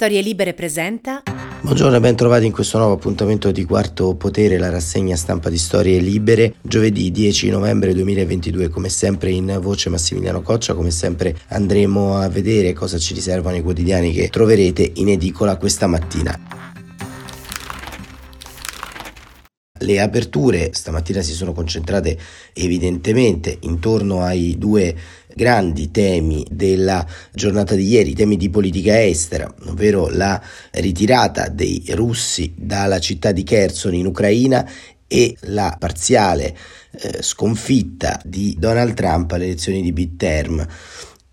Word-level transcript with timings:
Storie 0.00 0.20
Libere 0.20 0.54
presenta. 0.54 1.24
Buongiorno 1.60 1.96
e 1.96 1.98
ben 1.98 2.14
trovati 2.14 2.46
in 2.46 2.52
questo 2.52 2.78
nuovo 2.78 2.92
appuntamento 2.92 3.50
di 3.50 3.64
Quarto 3.64 4.14
Potere, 4.14 4.56
la 4.56 4.70
rassegna 4.70 5.16
stampa 5.16 5.50
di 5.50 5.58
Storie 5.58 5.98
Libere, 5.98 6.54
giovedì 6.62 7.10
10 7.10 7.48
novembre 7.48 7.92
2022, 7.94 8.68
come 8.68 8.90
sempre 8.90 9.30
in 9.30 9.58
voce 9.60 9.90
Massimiliano 9.90 10.40
Coccia, 10.40 10.74
come 10.74 10.92
sempre 10.92 11.36
andremo 11.48 12.16
a 12.16 12.28
vedere 12.28 12.74
cosa 12.74 12.96
ci 12.96 13.12
riservano 13.12 13.56
i 13.56 13.62
quotidiani 13.62 14.12
che 14.12 14.28
troverete 14.28 14.88
in 14.94 15.08
edicola 15.08 15.56
questa 15.56 15.88
mattina. 15.88 16.58
Le 19.80 20.00
aperture 20.00 20.70
stamattina 20.72 21.22
si 21.22 21.32
sono 21.32 21.52
concentrate 21.52 22.18
evidentemente 22.52 23.58
intorno 23.60 24.22
ai 24.22 24.56
due 24.58 24.94
grandi 25.38 25.92
temi 25.92 26.44
della 26.50 27.06
giornata 27.32 27.76
di 27.76 27.86
ieri, 27.86 28.12
temi 28.12 28.36
di 28.36 28.50
politica 28.50 29.00
estera, 29.00 29.48
ovvero 29.66 30.08
la 30.08 30.42
ritirata 30.72 31.48
dei 31.48 31.84
russi 31.90 32.54
dalla 32.56 32.98
città 32.98 33.30
di 33.30 33.44
Kherson 33.44 33.94
in 33.94 34.06
Ucraina 34.06 34.68
e 35.06 35.36
la 35.42 35.76
parziale 35.78 36.56
eh, 36.90 37.22
sconfitta 37.22 38.20
di 38.24 38.56
Donald 38.58 38.94
Trump 38.94 39.30
alle 39.30 39.44
elezioni 39.44 39.80
di 39.80 39.92
midterm. 39.92 40.66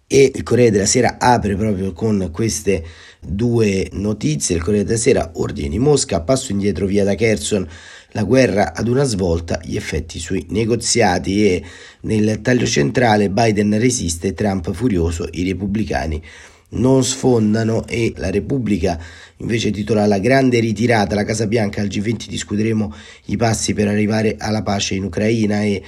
E 0.08 0.32
il 0.36 0.44
Corriere 0.44 0.70
della 0.70 0.86
Sera 0.86 1.18
apre 1.18 1.56
proprio 1.56 1.92
con 1.92 2.30
queste 2.32 2.86
due 3.20 3.90
notizie. 3.94 4.56
Il 4.56 4.62
Corriere 4.62 4.86
della 4.86 5.00
Sera 5.00 5.32
ordine 5.34 5.70
di 5.70 5.80
Mosca, 5.80 6.22
passo 6.22 6.52
indietro 6.52 6.86
via 6.86 7.04
da 7.04 7.16
Kherson 7.16 7.68
la 8.16 8.24
guerra 8.24 8.74
ad 8.74 8.88
una 8.88 9.04
svolta, 9.04 9.60
gli 9.62 9.76
effetti 9.76 10.20
sui 10.20 10.46
negoziati 10.50 11.46
e 11.46 11.64
nel 12.02 12.40
taglio 12.42 12.66
centrale 12.66 13.30
Biden 13.30 13.78
resiste, 13.78 14.34
Trump 14.34 14.74
furioso, 14.74 15.28
i 15.32 15.44
repubblicani 15.44 16.22
non 16.68 17.04
sfondano 17.04 17.86
e 17.86 18.14
la 18.18 18.32
Repubblica 18.32 19.00
invece 19.38 19.70
titola 19.72 20.08
La 20.08 20.20
grande 20.20 20.60
ritirata, 20.60 21.14
la 21.14 21.26
Casa 21.26 21.46
Bianca 21.46 21.82
al 21.82 21.88
G20 21.88 22.28
discuteremo 22.28 22.94
i 23.26 23.38
passi 23.38 23.74
per 23.74 23.90
arrivare 23.90 24.38
alla 24.40 24.64
pace 24.64 24.96
in 24.96 25.04
Ucraina 25.04 25.62
e 25.62 25.84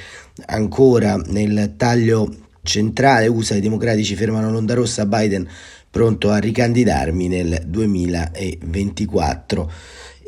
ancora 0.48 1.16
nel 1.16 1.76
taglio 1.78 2.30
centrale 2.62 3.28
USA 3.28 3.56
i 3.56 3.62
democratici 3.62 4.16
fermano 4.16 4.52
l'onda 4.52 4.74
rossa 4.74 5.06
Biden 5.06 5.48
pronto 5.90 6.30
a 6.30 6.38
ricandidarmi 6.38 7.30
nel 7.30 7.64
2024 7.66 9.72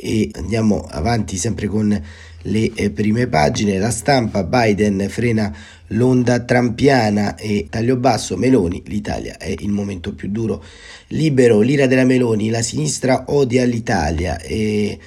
e 0.01 0.29
andiamo 0.33 0.85
avanti 0.89 1.37
sempre 1.37 1.67
con 1.67 2.01
le 2.43 2.71
eh, 2.73 2.89
prime 2.89 3.27
pagine. 3.27 3.77
La 3.77 3.91
stampa 3.91 4.43
Biden 4.43 5.07
frena 5.09 5.53
l'onda 5.87 6.39
trampiana 6.39 7.35
e 7.35 7.67
taglio 7.69 7.97
basso 7.97 8.37
Meloni, 8.37 8.83
l'Italia 8.85 9.37
è 9.37 9.53
il 9.59 9.69
momento 9.69 10.13
più 10.13 10.29
duro. 10.29 10.63
Libero, 11.07 11.59
l'ira 11.59 11.87
della 11.87 12.05
Meloni, 12.05 12.49
la 12.49 12.61
sinistra 12.61 13.25
odia 13.27 13.65
l'Italia 13.65 14.39
e 14.39 14.97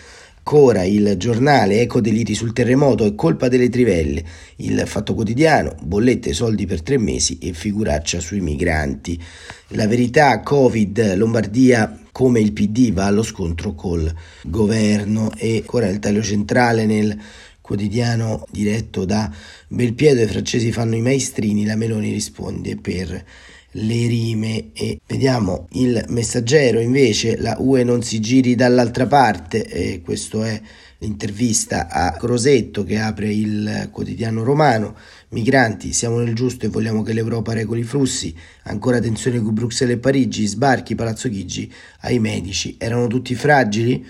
Cora, 0.45 0.83
il 0.83 1.15
giornale, 1.19 1.81
eco 1.81 2.01
deliri 2.01 2.35
sul 2.35 2.53
terremoto, 2.53 3.05
è 3.05 3.15
colpa 3.15 3.47
delle 3.47 3.69
trivelle, 3.69 4.25
il 4.57 4.83
fatto 4.87 5.15
quotidiano, 5.15 5.77
bollette, 5.81 6.33
soldi 6.33 6.67
per 6.67 6.83
tre 6.83 6.99
mesi 6.99 7.39
e 7.41 7.53
figuraccia 7.53 8.19
sui 8.19 8.41
migranti. 8.41 9.23
La 9.69 9.87
verità, 9.87 10.41
Covid, 10.41 11.15
Lombardia, 11.15 11.97
come 12.13 12.41
il 12.41 12.53
PD 12.53 12.93
va 12.93 13.07
allo 13.07 13.23
scontro 13.23 13.75
col 13.75 14.15
governo. 14.45 15.33
E 15.37 15.57
ancora 15.57 15.89
il 15.89 15.99
taglio 15.99 16.23
centrale 16.23 16.87
nel 16.87 17.19
quotidiano 17.61 18.47
diretto 18.51 19.05
da 19.05 19.33
Belpietro, 19.69 20.25
i 20.25 20.29
francesi 20.29 20.71
fanno 20.71 20.95
i 20.95 21.01
maestrini, 21.01 21.65
la 21.65 21.77
Meloni 21.77 22.13
risponde 22.13 22.77
per 22.77 23.25
le 23.73 24.07
rime 24.07 24.71
e 24.73 25.01
vediamo 25.07 25.67
il 25.73 26.05
messaggero. 26.09 26.81
Invece 26.81 27.37
la 27.39 27.57
UE 27.59 27.85
non 27.85 28.03
si 28.03 28.21
giri 28.21 28.55
dall'altra 28.55 29.07
parte 29.07 29.65
e 29.65 30.01
questo 30.03 30.43
è 30.43 30.61
l'intervista 30.99 31.89
a 31.89 32.13
Crosetto 32.13 32.85
che 32.85 32.99
apre 32.99 33.33
il 33.33 33.89
quotidiano 33.91 34.43
romano. 34.43 34.97
Migranti 35.31 35.93
siamo 35.93 36.19
nel 36.19 36.35
giusto 36.35 36.67
e 36.67 36.69
vogliamo 36.69 37.03
che 37.03 37.13
l'Europa 37.13 37.53
regoli 37.53 37.81
i 37.81 37.85
flussi. 37.85 38.35
Ancora 38.65 39.01
tensione 39.01 39.41
con 39.41 39.55
Bruxelles 39.55 39.97
e 39.97 40.01
Parigi 40.01 40.47
sbarchi 40.47 40.95
Palazzo 40.95 41.29
Chigi. 41.29 41.73
Ai 42.01 42.19
medici 42.19 42.77
erano 42.79 43.07
tutti 43.07 43.35
fragili? 43.35 44.05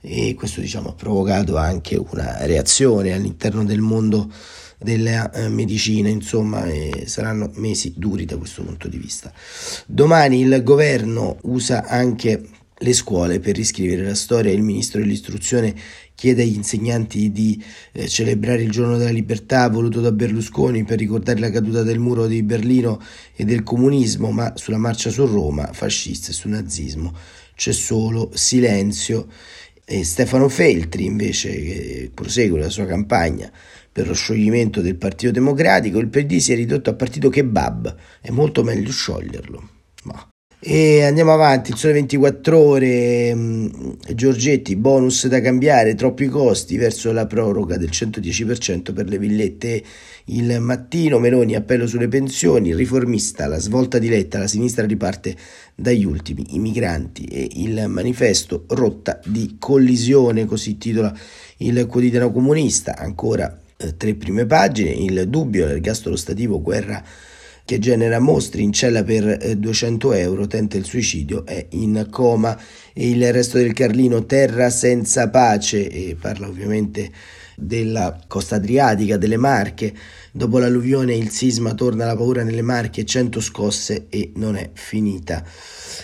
E 0.00 0.34
questo 0.34 0.60
diciamo 0.60 0.90
ha 0.90 0.94
provocato 0.94 1.56
anche 1.56 1.96
una 1.96 2.44
reazione 2.44 3.12
all'interno 3.12 3.64
del 3.64 3.80
mondo 3.80 4.30
della 4.78 5.30
eh, 5.30 5.48
medicina, 5.48 6.08
insomma 6.08 6.64
eh, 6.66 7.04
saranno 7.06 7.50
mesi 7.54 7.94
duri 7.96 8.24
da 8.24 8.36
questo 8.36 8.62
punto 8.62 8.88
di 8.88 8.98
vista. 8.98 9.32
Domani 9.86 10.40
il 10.40 10.62
governo 10.62 11.38
usa 11.42 11.86
anche 11.86 12.48
le 12.76 12.92
scuole 12.92 13.40
per 13.40 13.56
riscrivere 13.56 14.02
la 14.02 14.14
storia, 14.14 14.52
il 14.52 14.62
ministro 14.62 15.00
dell'istruzione 15.00 15.74
chiede 16.14 16.42
agli 16.42 16.54
insegnanti 16.54 17.32
di 17.32 17.62
eh, 17.92 18.08
celebrare 18.08 18.62
il 18.62 18.70
giorno 18.70 18.96
della 18.96 19.10
libertà 19.10 19.68
voluto 19.68 20.00
da 20.00 20.12
Berlusconi 20.12 20.84
per 20.84 20.98
ricordare 20.98 21.40
la 21.40 21.50
caduta 21.50 21.82
del 21.82 21.98
muro 21.98 22.26
di 22.26 22.42
Berlino 22.42 23.00
e 23.34 23.44
del 23.44 23.62
comunismo, 23.62 24.30
ma 24.30 24.52
sulla 24.56 24.78
marcia 24.78 25.10
su 25.10 25.24
Roma, 25.26 25.72
fascista 25.72 26.30
e 26.30 26.32
sul 26.32 26.50
nazismo 26.50 27.14
c'è 27.54 27.72
solo 27.72 28.30
silenzio. 28.34 29.28
E 29.86 30.02
Stefano 30.02 30.48
Feltri 30.48 31.04
invece 31.04 31.50
che 31.50 32.10
prosegue 32.14 32.58
la 32.58 32.70
sua 32.70 32.86
campagna 32.86 33.52
per 33.94 34.08
lo 34.08 34.14
scioglimento 34.14 34.80
del 34.80 34.96
Partito 34.96 35.30
Democratico, 35.30 36.00
il 36.00 36.08
PD 36.08 36.38
si 36.38 36.52
è 36.52 36.56
ridotto 36.56 36.90
a 36.90 36.94
partito 36.94 37.28
kebab, 37.28 37.94
è 38.20 38.30
molto 38.30 38.64
meglio 38.64 38.90
scioglierlo. 38.90 39.68
Ma. 40.02 40.28
E 40.58 41.04
andiamo 41.04 41.32
avanti, 41.32 41.70
il 41.70 41.76
sole 41.76 41.92
24 41.92 42.58
ore, 42.58 43.32
mh, 43.32 43.38
mm, 43.38 43.90
Giorgetti, 44.14 44.74
bonus 44.74 45.28
da 45.28 45.40
cambiare, 45.40 45.94
troppi 45.94 46.26
costi 46.26 46.76
verso 46.76 47.12
la 47.12 47.26
proroga 47.26 47.76
del 47.76 47.90
110% 47.90 48.92
per 48.92 49.08
le 49.08 49.18
villette. 49.18 49.80
Il 50.24 50.58
mattino, 50.58 51.20
Meloni, 51.20 51.54
appello 51.54 51.86
sulle 51.86 52.08
pensioni, 52.08 52.74
riformista, 52.74 53.46
la 53.46 53.60
svolta 53.60 54.00
di 54.00 54.08
Letta, 54.08 54.40
la 54.40 54.48
sinistra 54.48 54.84
riparte 54.86 55.36
dagli 55.76 56.04
ultimi, 56.04 56.56
i 56.56 56.58
migranti 56.58 57.26
e 57.26 57.48
il 57.52 57.84
manifesto 57.86 58.64
rotta 58.70 59.20
di 59.24 59.54
collisione, 59.60 60.46
così 60.46 60.78
titola 60.78 61.16
il 61.58 61.86
quotidiano 61.86 62.32
comunista, 62.32 62.96
ancora 62.96 63.60
tre 63.96 64.14
prime 64.14 64.46
pagine, 64.46 64.90
il 64.90 65.28
dubbio 65.28 65.66
l'ergastolo 65.66 66.16
stativo, 66.16 66.60
guerra 66.60 67.02
che 67.64 67.78
genera 67.78 68.18
mostri 68.18 68.62
in 68.62 68.72
cella 68.72 69.02
per 69.02 69.56
200 69.56 70.12
eh, 70.12 70.18
euro, 70.20 70.46
tenta 70.46 70.76
il 70.76 70.84
suicidio, 70.84 71.46
è 71.46 71.66
in 71.70 72.08
coma 72.10 72.58
e 72.92 73.08
il 73.08 73.32
resto 73.32 73.56
del 73.56 73.72
Carlino 73.72 74.26
terra 74.26 74.68
senza 74.68 75.30
pace 75.30 75.88
e 75.88 76.14
parla 76.20 76.46
ovviamente 76.46 77.10
della 77.56 78.18
costa 78.26 78.56
adriatica, 78.56 79.16
delle 79.16 79.38
Marche. 79.38 79.94
Dopo 80.30 80.58
l'alluvione 80.58 81.14
il 81.14 81.30
sisma 81.30 81.72
torna 81.74 82.04
la 82.04 82.16
paura 82.16 82.42
nelle 82.42 82.62
Marche, 82.62 83.04
100 83.04 83.40
scosse 83.40 84.06
e 84.10 84.32
non 84.34 84.56
è 84.56 84.70
finita. 84.74 85.42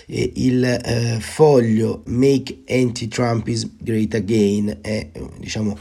E 0.07 0.33
il 0.37 0.65
eh, 0.65 1.19
foglio 1.21 2.03
Make 2.07 2.61
Anti-Trumpism 2.69 3.69
Great 3.81 4.15
Again 4.15 4.79
è 4.81 5.11
diciamo 5.39 5.77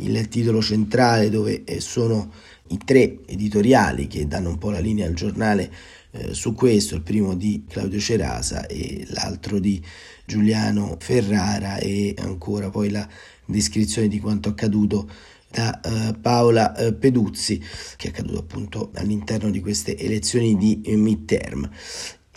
il 0.00 0.28
titolo 0.28 0.60
centrale 0.60 1.30
dove 1.30 1.64
eh, 1.64 1.80
sono 1.80 2.32
i 2.68 2.78
tre 2.84 3.18
editoriali 3.26 4.06
che 4.06 4.26
danno 4.26 4.50
un 4.50 4.58
po' 4.58 4.70
la 4.70 4.78
linea 4.78 5.06
al 5.06 5.14
giornale 5.14 5.70
eh, 6.12 6.34
su 6.34 6.54
questo, 6.54 6.94
il 6.94 7.02
primo 7.02 7.34
di 7.34 7.64
Claudio 7.68 8.00
Cerasa 8.00 8.66
e 8.66 9.06
l'altro 9.10 9.58
di 9.58 9.82
Giuliano 10.24 10.96
Ferrara 10.98 11.78
e 11.78 12.14
ancora 12.18 12.70
poi 12.70 12.90
la 12.90 13.08
descrizione 13.44 14.08
di 14.08 14.18
quanto 14.18 14.48
accaduto 14.48 15.08
da 15.48 15.80
uh, 15.82 16.20
Paola 16.20 16.74
uh, 16.76 16.98
Peduzzi 16.98 17.62
che 17.96 18.08
è 18.08 18.10
accaduto 18.10 18.38
appunto 18.38 18.90
all'interno 18.94 19.48
di 19.50 19.60
queste 19.60 19.96
elezioni 19.96 20.56
di 20.56 20.82
midterm 20.96 21.70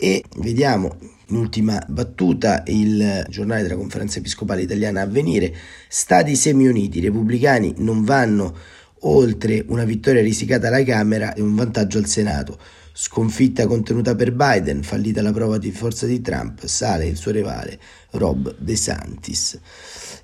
e 0.00 0.24
vediamo 0.38 0.96
in 1.26 1.36
ultima 1.36 1.80
battuta 1.86 2.62
il 2.68 3.26
giornale 3.28 3.62
della 3.62 3.76
conferenza 3.76 4.18
episcopale 4.18 4.62
italiana 4.62 5.02
a 5.02 5.06
venire, 5.06 5.54
stati 5.88 6.34
semi-uniti, 6.34 6.98
i 6.98 7.02
repubblicani 7.02 7.74
non 7.78 8.02
vanno 8.02 8.56
oltre 9.00 9.62
una 9.68 9.84
vittoria 9.84 10.22
risicata 10.22 10.68
alla 10.68 10.82
Camera 10.82 11.34
e 11.34 11.42
un 11.42 11.54
vantaggio 11.54 11.98
al 11.98 12.06
Senato. 12.06 12.58
Sconfitta 12.92 13.66
contenuta 13.66 14.14
per 14.14 14.32
Biden, 14.32 14.82
fallita 14.82 15.22
la 15.22 15.32
prova 15.32 15.58
di 15.58 15.70
forza 15.70 16.06
di 16.06 16.20
Trump, 16.20 16.64
sale 16.64 17.06
il 17.06 17.16
suo 17.16 17.30
rivale 17.30 17.78
Rob 18.12 18.56
De 18.58 18.76
Santis. 18.76 19.58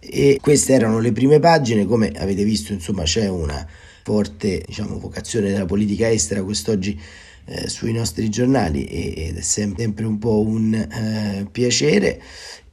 E 0.01 0.39
queste 0.41 0.73
erano 0.73 0.99
le 0.99 1.13
prime 1.13 1.39
pagine, 1.39 1.87
come 1.87 2.11
avete 2.17 2.45
visto, 2.45 2.73
insomma, 2.73 3.05
c'è 3.05 3.29
una 3.29 3.67
forte 4.03 4.63
diciamo, 4.67 4.99
vocazione 4.99 5.51
della 5.51 5.65
politica 5.65 6.11
estera 6.11 6.43
quest'oggi 6.43 7.01
eh, 7.47 7.69
sui 7.69 7.93
nostri 7.93 8.29
giornali 8.29 8.85
ed 8.85 9.37
è 9.37 9.41
sempre 9.41 10.05
un 10.05 10.19
po' 10.19 10.41
un 10.41 10.75
eh, 10.75 11.47
piacere. 11.51 12.21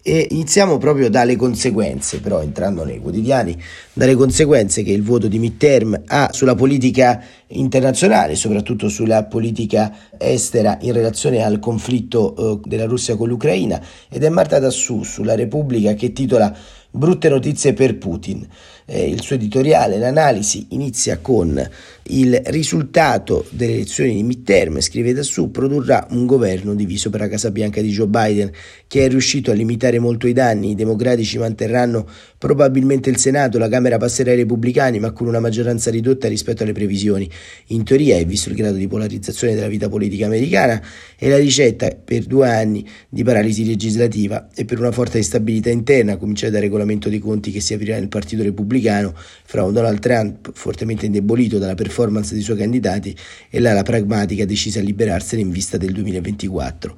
E 0.05 0.27
iniziamo 0.31 0.77
proprio 0.77 1.09
dalle 1.09 1.37
conseguenze, 1.37 2.19
però 2.19 2.41
entrando 2.41 2.83
nei 2.83 2.99
quotidiani, 2.99 3.57
dalle 3.93 4.15
conseguenze 4.15 4.83
che 4.83 4.91
il 4.91 5.01
voto 5.01 5.29
di 5.29 5.39
midterm 5.39 6.01
ha 6.07 6.29
sulla 6.33 6.55
politica 6.55 7.23
internazionale, 7.47 8.35
soprattutto 8.35 8.89
sulla 8.89 9.23
politica 9.23 9.95
estera 10.17 10.77
in 10.81 10.91
relazione 10.91 11.41
al 11.41 11.59
conflitto 11.59 12.35
eh, 12.35 12.67
della 12.67 12.83
Russia 12.83 13.15
con 13.15 13.29
l'Ucraina 13.29 13.81
ed 14.09 14.23
è 14.23 14.29
Marta 14.29 14.59
Dassù 14.59 15.03
sulla 15.03 15.35
Repubblica 15.35 15.93
che 15.93 16.11
titola 16.11 16.53
Brutte 16.95 17.29
notizie 17.29 17.71
per 17.71 17.97
Putin. 17.97 18.45
Eh, 18.85 19.09
il 19.09 19.21
suo 19.21 19.35
editoriale, 19.35 19.97
l'analisi, 19.97 20.67
inizia 20.71 21.19
con 21.19 21.69
il 22.07 22.41
risultato 22.47 23.45
delle 23.51 23.75
elezioni 23.75 24.13
di 24.15 24.23
midterm, 24.23 24.81
scrive 24.81 25.13
da 25.13 25.23
su, 25.23 25.51
produrrà 25.51 26.05
un 26.09 26.25
governo 26.25 26.73
diviso 26.75 27.09
per 27.09 27.21
la 27.21 27.29
Casa 27.29 27.49
Bianca 27.49 27.79
di 27.79 27.91
Joe 27.91 28.07
Biden 28.07 28.51
che 28.87 29.05
è 29.05 29.09
riuscito 29.09 29.51
a 29.51 29.53
limitare 29.53 29.99
molto 29.99 30.27
i 30.27 30.33
danni. 30.33 30.71
I 30.71 30.75
democratici 30.75 31.37
manterranno 31.37 32.05
probabilmente 32.37 33.09
il 33.09 33.17
Senato, 33.17 33.57
la 33.57 33.69
Camera 33.69 33.97
passerà 33.97 34.31
ai 34.31 34.37
repubblicani 34.37 34.99
ma 34.99 35.11
con 35.11 35.27
una 35.27 35.39
maggioranza 35.39 35.89
ridotta 35.89 36.27
rispetto 36.27 36.63
alle 36.63 36.73
previsioni. 36.73 37.29
In 37.67 37.85
teoria, 37.85 38.17
e 38.17 38.25
visto 38.25 38.49
il 38.49 38.55
grado 38.55 38.75
di 38.75 38.87
polarizzazione 38.87 39.55
della 39.55 39.67
vita 39.67 39.87
politica 39.87 40.25
americana, 40.25 40.81
è 41.15 41.29
la 41.29 41.37
ricetta 41.37 41.87
per 42.03 42.25
due 42.25 42.49
anni 42.49 42.85
di 43.07 43.23
paralisi 43.23 43.65
legislativa 43.65 44.49
e 44.53 44.65
per 44.65 44.79
una 44.79 44.91
forte 44.91 45.19
instabilità 45.19 45.69
interna, 45.69 46.17
cominciare 46.17 46.51
dal 46.51 46.61
regolamento 46.61 47.07
dei 47.07 47.19
conti 47.19 47.49
che 47.49 47.61
si 47.61 47.73
aprirà 47.73 47.97
nel 47.97 48.09
Partito 48.09 48.43
Repubblicano 48.43 48.72
fra 49.43 49.63
un 49.63 49.73
Donald 49.73 49.99
Trump 49.99 50.51
fortemente 50.53 51.05
indebolito 51.05 51.57
dalla 51.57 51.75
performance 51.75 52.33
dei 52.33 52.43
suoi 52.43 52.57
candidati 52.57 53.15
e 53.49 53.59
l'ala 53.59 53.83
pragmatica 53.83 54.45
decisa 54.45 54.79
a 54.79 54.83
liberarsene 54.83 55.41
in 55.41 55.51
vista 55.51 55.77
del 55.77 55.91
2024. 55.93 56.95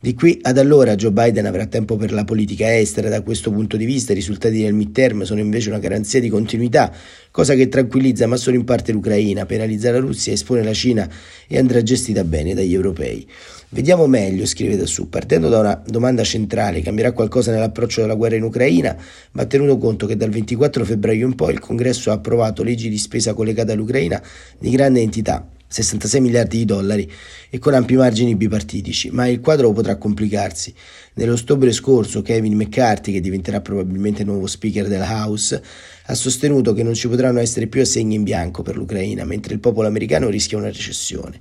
Di 0.00 0.14
qui 0.14 0.38
ad 0.42 0.58
allora 0.58 0.94
Joe 0.94 1.10
Biden 1.10 1.46
avrà 1.46 1.66
tempo 1.66 1.96
per 1.96 2.12
la 2.12 2.22
politica 2.22 2.78
estera, 2.78 3.08
da 3.08 3.20
questo 3.20 3.50
punto 3.50 3.76
di 3.76 3.84
vista 3.84 4.12
i 4.12 4.14
risultati 4.14 4.62
del 4.62 4.72
midterm 4.72 5.22
sono 5.22 5.40
invece 5.40 5.70
una 5.70 5.80
garanzia 5.80 6.20
di 6.20 6.28
continuità, 6.28 6.94
cosa 7.32 7.56
che 7.56 7.66
tranquillizza 7.66 8.28
ma 8.28 8.36
solo 8.36 8.54
in 8.54 8.62
parte 8.62 8.92
l'Ucraina, 8.92 9.44
penalizza 9.44 9.90
la 9.90 9.98
Russia, 9.98 10.32
espone 10.32 10.62
la 10.62 10.72
Cina 10.72 11.10
e 11.48 11.58
andrà 11.58 11.82
gestita 11.82 12.22
bene 12.22 12.54
dagli 12.54 12.74
europei. 12.74 13.28
Vediamo 13.70 14.06
meglio, 14.06 14.46
scrive 14.46 14.76
da 14.76 14.86
su, 14.86 15.08
partendo 15.08 15.48
da 15.48 15.58
una 15.58 15.82
domanda 15.84 16.22
centrale, 16.22 16.80
cambierà 16.80 17.10
qualcosa 17.10 17.50
nell'approccio 17.50 18.00
della 18.00 18.14
guerra 18.14 18.36
in 18.36 18.44
Ucraina? 18.44 18.96
Va 19.32 19.46
tenuto 19.46 19.78
conto 19.78 20.06
che 20.06 20.16
dal 20.16 20.30
24 20.30 20.84
febbraio 20.84 21.26
in 21.26 21.34
poi 21.34 21.54
il 21.54 21.58
Congresso 21.58 22.12
ha 22.12 22.14
approvato 22.14 22.62
leggi 22.62 22.88
di 22.88 22.98
spesa 22.98 23.34
collegate 23.34 23.72
all'Ucraina 23.72 24.22
di 24.60 24.70
grande 24.70 25.00
entità 25.00 25.44
66 25.68 26.20
miliardi 26.22 26.56
di 26.58 26.64
dollari 26.64 27.10
e 27.50 27.58
con 27.58 27.74
ampi 27.74 27.94
margini 27.94 28.34
bipartitici, 28.34 29.10
ma 29.10 29.28
il 29.28 29.40
quadro 29.40 29.70
potrà 29.72 29.96
complicarsi. 29.96 30.74
Nell'ottobre 31.14 31.72
scorso 31.72 32.22
Kevin 32.22 32.56
McCarthy, 32.56 33.12
che 33.12 33.20
diventerà 33.20 33.60
probabilmente 33.60 34.24
nuovo 34.24 34.46
speaker 34.46 34.88
della 34.88 35.08
House, 35.08 35.62
ha 36.06 36.14
sostenuto 36.14 36.72
che 36.72 36.82
non 36.82 36.94
ci 36.94 37.06
potranno 37.08 37.38
essere 37.38 37.66
più 37.66 37.82
assegni 37.82 38.14
in 38.14 38.22
bianco 38.22 38.62
per 38.62 38.76
l'Ucraina, 38.76 39.24
mentre 39.24 39.52
il 39.52 39.60
popolo 39.60 39.86
americano 39.86 40.30
rischia 40.30 40.56
una 40.56 40.68
recessione. 40.68 41.38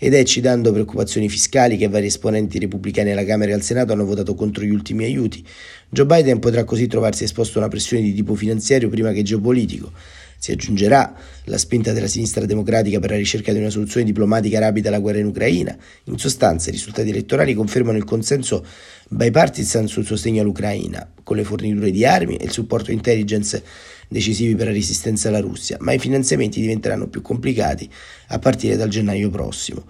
Ed 0.00 0.14
è 0.14 0.22
citando 0.22 0.72
preoccupazioni 0.72 1.28
fiscali 1.28 1.76
che 1.76 1.88
vari 1.88 2.06
esponenti 2.06 2.60
repubblicani 2.60 3.10
alla 3.10 3.24
Camera 3.24 3.50
e 3.50 3.54
al 3.54 3.62
Senato 3.62 3.92
hanno 3.92 4.04
votato 4.04 4.34
contro 4.34 4.62
gli 4.62 4.70
ultimi 4.70 5.04
aiuti. 5.04 5.44
Joe 5.88 6.06
Biden 6.06 6.38
potrà 6.38 6.62
così 6.62 6.86
trovarsi 6.86 7.24
esposto 7.24 7.58
a 7.58 7.62
una 7.62 7.70
pressione 7.70 8.04
di 8.04 8.14
tipo 8.14 8.36
finanziario 8.36 8.88
prima 8.88 9.10
che 9.10 9.22
geopolitico. 9.22 9.90
Si 10.40 10.52
aggiungerà 10.52 11.14
la 11.44 11.58
spinta 11.58 11.92
della 11.92 12.06
sinistra 12.06 12.46
democratica 12.46 13.00
per 13.00 13.10
la 13.10 13.16
ricerca 13.16 13.52
di 13.52 13.58
una 13.58 13.70
soluzione 13.70 14.06
diplomatica 14.06 14.60
rapida 14.60 14.88
alla 14.88 15.00
guerra 15.00 15.18
in 15.18 15.26
Ucraina. 15.26 15.76
In 16.04 16.16
sostanza, 16.16 16.68
i 16.68 16.72
risultati 16.72 17.10
elettorali 17.10 17.54
confermano 17.54 17.98
il 17.98 18.04
consenso 18.04 18.64
bipartisan 19.08 19.88
sul 19.88 20.06
sostegno 20.06 20.42
all'Ucraina, 20.42 21.10
con 21.24 21.36
le 21.36 21.44
forniture 21.44 21.90
di 21.90 22.04
armi 22.04 22.36
e 22.36 22.44
il 22.44 22.52
supporto 22.52 22.92
intelligence 22.92 23.62
decisivi 24.06 24.54
per 24.54 24.66
la 24.66 24.72
resistenza 24.72 25.28
alla 25.28 25.40
Russia, 25.40 25.76
ma 25.80 25.92
i 25.92 25.98
finanziamenti 25.98 26.60
diventeranno 26.60 27.08
più 27.08 27.20
complicati 27.20 27.90
a 28.28 28.38
partire 28.38 28.76
dal 28.76 28.88
gennaio 28.88 29.30
prossimo. 29.30 29.84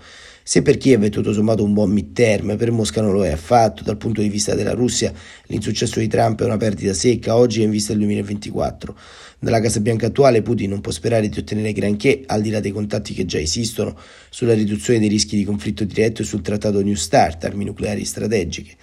Se 0.49 0.63
per 0.63 0.79
Kiev 0.79 1.05
è 1.05 1.11
tutto 1.11 1.35
sommato 1.35 1.63
un 1.63 1.75
buon 1.75 1.91
midterm, 1.91 2.57
per 2.57 2.71
Mosca 2.71 3.03
non 3.03 3.13
lo 3.13 3.23
è 3.23 3.29
affatto. 3.29 3.83
Dal 3.83 3.99
punto 3.99 4.23
di 4.23 4.31
vista 4.31 4.55
della 4.55 4.73
Russia, 4.73 5.13
l'insuccesso 5.49 6.01
di 6.01 6.09
Trump 6.09 6.41
è 6.41 6.47
una 6.47 6.57
perdita 6.57 6.95
secca 6.95 7.37
oggi 7.37 7.61
e 7.61 7.65
in 7.65 7.71
vista 7.71 7.91
del 7.91 7.99
2024. 7.99 8.99
Dalla 9.41 9.61
Casa 9.61 9.81
Bianca 9.81 10.07
attuale 10.07 10.41
Putin 10.41 10.71
non 10.71 10.81
può 10.81 10.91
sperare 10.91 11.29
di 11.29 11.39
ottenere 11.39 11.75
granché, 11.75 12.23
al 12.25 12.41
di 12.41 12.49
là 12.49 12.61
dei 12.61 12.71
contatti 12.71 13.13
che 13.13 13.27
già 13.27 13.39
esistono, 13.39 13.95
sulla 14.31 14.55
riduzione 14.55 14.99
dei 14.99 15.09
rischi 15.09 15.37
di 15.37 15.45
conflitto 15.45 15.85
diretto 15.85 16.23
e 16.23 16.25
sul 16.25 16.41
trattato 16.41 16.83
New 16.83 16.95
START, 16.95 17.45
armi 17.45 17.67
nucleari 17.67 18.07
strategiche. 18.07 18.75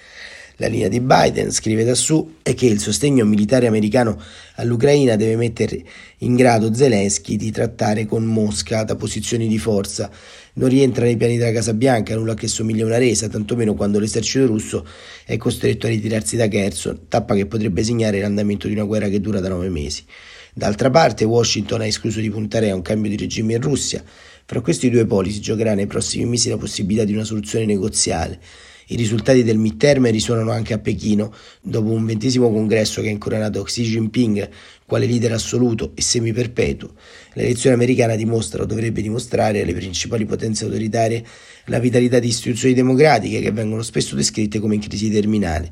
La 0.57 0.68
linea 0.68 0.88
di 0.88 1.02
Biden, 1.02 1.52
scrive 1.52 1.84
da 1.84 1.96
su, 1.96 2.36
è 2.42 2.54
che 2.54 2.66
il 2.66 2.80
sostegno 2.80 3.25
militare 3.25 3.68
americano 3.68 4.18
all'Ucraina 4.56 5.18
deve 5.18 5.36
mettere 5.36 5.84
in 6.19 6.36
grado 6.36 6.74
Zelensky 6.74 7.36
di 7.36 7.52
trattare 7.52 8.06
con 8.06 8.24
Mosca 8.24 8.84
da 8.84 8.96
posizioni 8.96 9.50
di 9.50 9.57
forza. 9.57 10.10
Non 10.54 10.69
rientra 10.69 11.04
nei 11.04 11.18
piani 11.18 11.36
della 11.36 11.52
Casa 11.52 11.74
Bianca 11.74 12.16
nulla 12.16 12.36
che 12.36 12.48
somiglia 12.48 12.84
a 12.84 12.88
una 12.88 12.98
resa, 12.98 13.28
tantomeno 13.28 13.74
quando 13.74 14.00
l'esercito 14.00 14.46
russo 14.46 14.88
è 15.25 15.36
costretto 15.36 15.88
a 15.88 15.90
ritirarsi 15.90 16.38
da 16.38 16.48
Kherson, 16.48 17.07
tappa 17.10 17.36
che 17.36 17.48
potrebbe 17.48 17.84
segnare 17.84 18.22
l'andamento 18.22 18.68
di 18.68 18.74
una 18.74 18.84
guerra 18.84 19.10
che 19.10 19.19
dura 19.19 19.42
da 19.42 19.50
nove 19.50 19.68
mesi. 19.68 20.06
D'altra 20.54 20.90
parte, 20.90 21.25
Washington 21.25 21.81
ha 21.81 21.86
escluso 21.86 22.22
di 22.22 22.30
puntare 22.30 22.69
a 22.69 22.75
un 22.75 22.81
cambio 22.81 23.10
di 23.10 23.18
regime 23.18 23.56
in 23.56 23.62
Russia. 23.62 24.02
Fra 24.46 24.62
questi 24.62 24.90
due 24.90 25.06
poli 25.06 25.31
si 25.31 25.42
giocherà 25.42 25.74
nei 25.74 25.86
prossimi 25.86 26.24
mesi 26.24 26.48
la 26.48 26.56
possibilità 26.56 27.04
di 27.04 27.12
una 27.12 27.25
soluzione 27.25 27.66
negoziale. 27.66 28.40
I 28.87 28.95
risultati 28.95 29.43
del 29.43 29.57
midterm 29.57 30.09
risuonano 30.11 30.51
anche 30.51 30.73
a 30.73 30.79
Pechino, 30.79 31.33
dopo 31.61 31.89
un 31.89 32.05
ventesimo 32.05 32.51
congresso 32.51 33.01
che 33.01 33.07
ha 33.07 33.11
incoronato 33.11 33.63
Xi 33.63 33.83
Jinping 33.83 34.49
quale 34.85 35.07
leader 35.07 35.31
assoluto 35.31 35.93
e 35.95 36.01
semiperpetuo. 36.01 36.93
L'elezione 37.33 37.75
americana 37.75 38.15
dimostra 38.15 38.61
o 38.61 38.65
dovrebbe 38.65 39.01
dimostrare 39.01 39.61
alle 39.61 39.73
principali 39.73 40.25
potenze 40.25 40.65
autoritarie 40.65 41.25
la 41.65 41.79
vitalità 41.79 42.19
di 42.19 42.27
istituzioni 42.27 42.75
democratiche 42.75 43.41
che 43.41 43.51
vengono 43.51 43.81
spesso 43.81 44.15
descritte 44.15 44.59
come 44.59 44.75
in 44.75 44.81
crisi 44.81 45.09
terminale. 45.09 45.71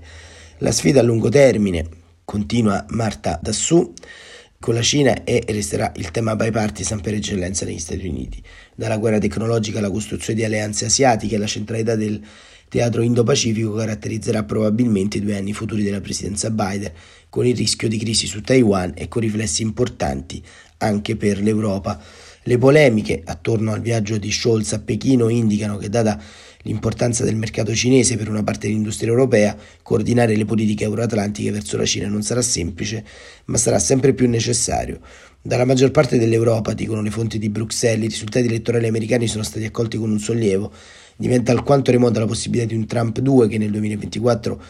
La 0.59 0.71
sfida 0.71 1.01
a 1.01 1.03
lungo 1.03 1.29
termine, 1.29 1.85
continua 2.25 2.83
Marta 2.89 3.39
Dassù, 3.41 3.93
con 4.59 4.73
la 4.73 4.81
Cina 4.81 5.23
è 5.25 5.41
e 5.45 5.51
resterà 5.51 5.91
il 5.97 6.09
tema 6.09 6.37
bipartisan 6.37 7.01
per 7.01 7.13
eccellenza 7.13 7.65
negli 7.65 7.79
Stati 7.79 8.07
Uniti. 8.07 8.41
Dalla 8.73 8.97
guerra 8.97 9.19
tecnologica 9.19 9.79
alla 9.79 9.91
costruzione 9.91 10.39
di 10.39 10.45
alleanze 10.45 10.85
asiatiche, 10.85 11.37
la 11.37 11.47
centralità 11.47 11.95
del 11.95 12.21
teatro 12.73 13.03
Indo-Pacifico 13.03 13.73
caratterizzerà 13.73 14.45
probabilmente 14.45 15.17
i 15.17 15.21
due 15.21 15.37
anni 15.37 15.53
futuri 15.53 15.83
della 15.83 16.01
presidenza 16.01 16.49
Biden, 16.49 16.91
con 17.29 17.45
il 17.45 17.55
rischio 17.55 17.87
di 17.87 17.99
crisi 17.99 18.25
su 18.25 18.41
Taiwan 18.41 18.93
e 18.95 19.07
con 19.07 19.21
riflessi 19.21 19.61
importanti 19.61 20.41
anche 20.79 21.15
per 21.15 21.39
l'Europa. 21.39 22.01
Le 22.41 22.57
polemiche 22.57 23.21
attorno 23.23 23.73
al 23.73 23.81
viaggio 23.81 24.17
di 24.17 24.31
Scholz 24.31 24.73
a 24.73 24.79
Pechino 24.79 25.29
indicano 25.29 25.77
che, 25.77 25.87
data 25.87 26.19
l'importanza 26.63 27.23
del 27.23 27.35
mercato 27.35 27.75
cinese 27.75 28.17
per 28.17 28.27
una 28.27 28.41
parte 28.41 28.65
dell'industria 28.65 29.11
europea, 29.11 29.55
coordinare 29.83 30.35
le 30.35 30.45
politiche 30.45 30.85
euroatlantiche 30.85 31.51
verso 31.51 31.77
la 31.77 31.85
Cina 31.85 32.07
non 32.07 32.23
sarà 32.23 32.41
semplice, 32.41 33.05
ma 33.45 33.57
sarà 33.57 33.77
sempre 33.77 34.15
più 34.15 34.27
necessario. 34.27 34.99
Dalla 35.45 35.65
maggior 35.65 35.91
parte 35.91 36.17
dell'Europa, 36.17 36.73
dicono 36.73 37.01
le 37.01 37.11
fonti 37.11 37.37
di 37.37 37.49
Bruxelles, 37.49 38.05
i 38.05 38.09
risultati 38.09 38.47
elettorali 38.47 38.87
americani 38.87 39.27
sono 39.27 39.43
stati 39.43 39.65
accolti 39.65 39.97
con 39.97 40.09
un 40.09 40.19
sollievo. 40.19 40.71
Diventa 41.23 41.53
alquanto 41.53 41.89
remota 41.89 42.19
la 42.19 42.25
possibilità 42.25 42.67
di 42.67 42.75
un 42.75 42.85
Trump 42.85 43.19
2 43.19 43.47
che 43.47 43.57
nel 43.57 43.71
2024 43.71 44.61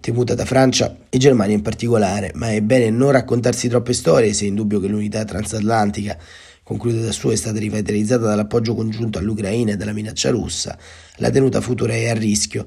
temuta 0.00 0.34
da 0.34 0.44
Francia 0.44 0.96
e 1.08 1.16
Germania 1.16 1.54
in 1.54 1.62
particolare, 1.62 2.32
ma 2.34 2.50
è 2.50 2.60
bene 2.60 2.90
non 2.90 3.12
raccontarsi 3.12 3.68
troppe 3.68 3.92
storie 3.92 4.32
se 4.32 4.44
è 4.44 4.48
indubbio 4.48 4.80
che 4.80 4.88
l'unità 4.88 5.24
transatlantica 5.24 6.18
conclude 6.64 7.02
da 7.02 7.12
su 7.12 7.28
è 7.28 7.36
stata 7.36 7.60
rivitalizzata 7.60 8.24
dall'appoggio 8.26 8.74
congiunto 8.74 9.20
all'Ucraina 9.20 9.70
e 9.70 9.76
dalla 9.76 9.92
minaccia 9.92 10.30
russa, 10.30 10.76
la 11.18 11.30
tenuta 11.30 11.60
futura 11.60 11.92
è 11.92 12.08
a 12.08 12.14
rischio 12.14 12.66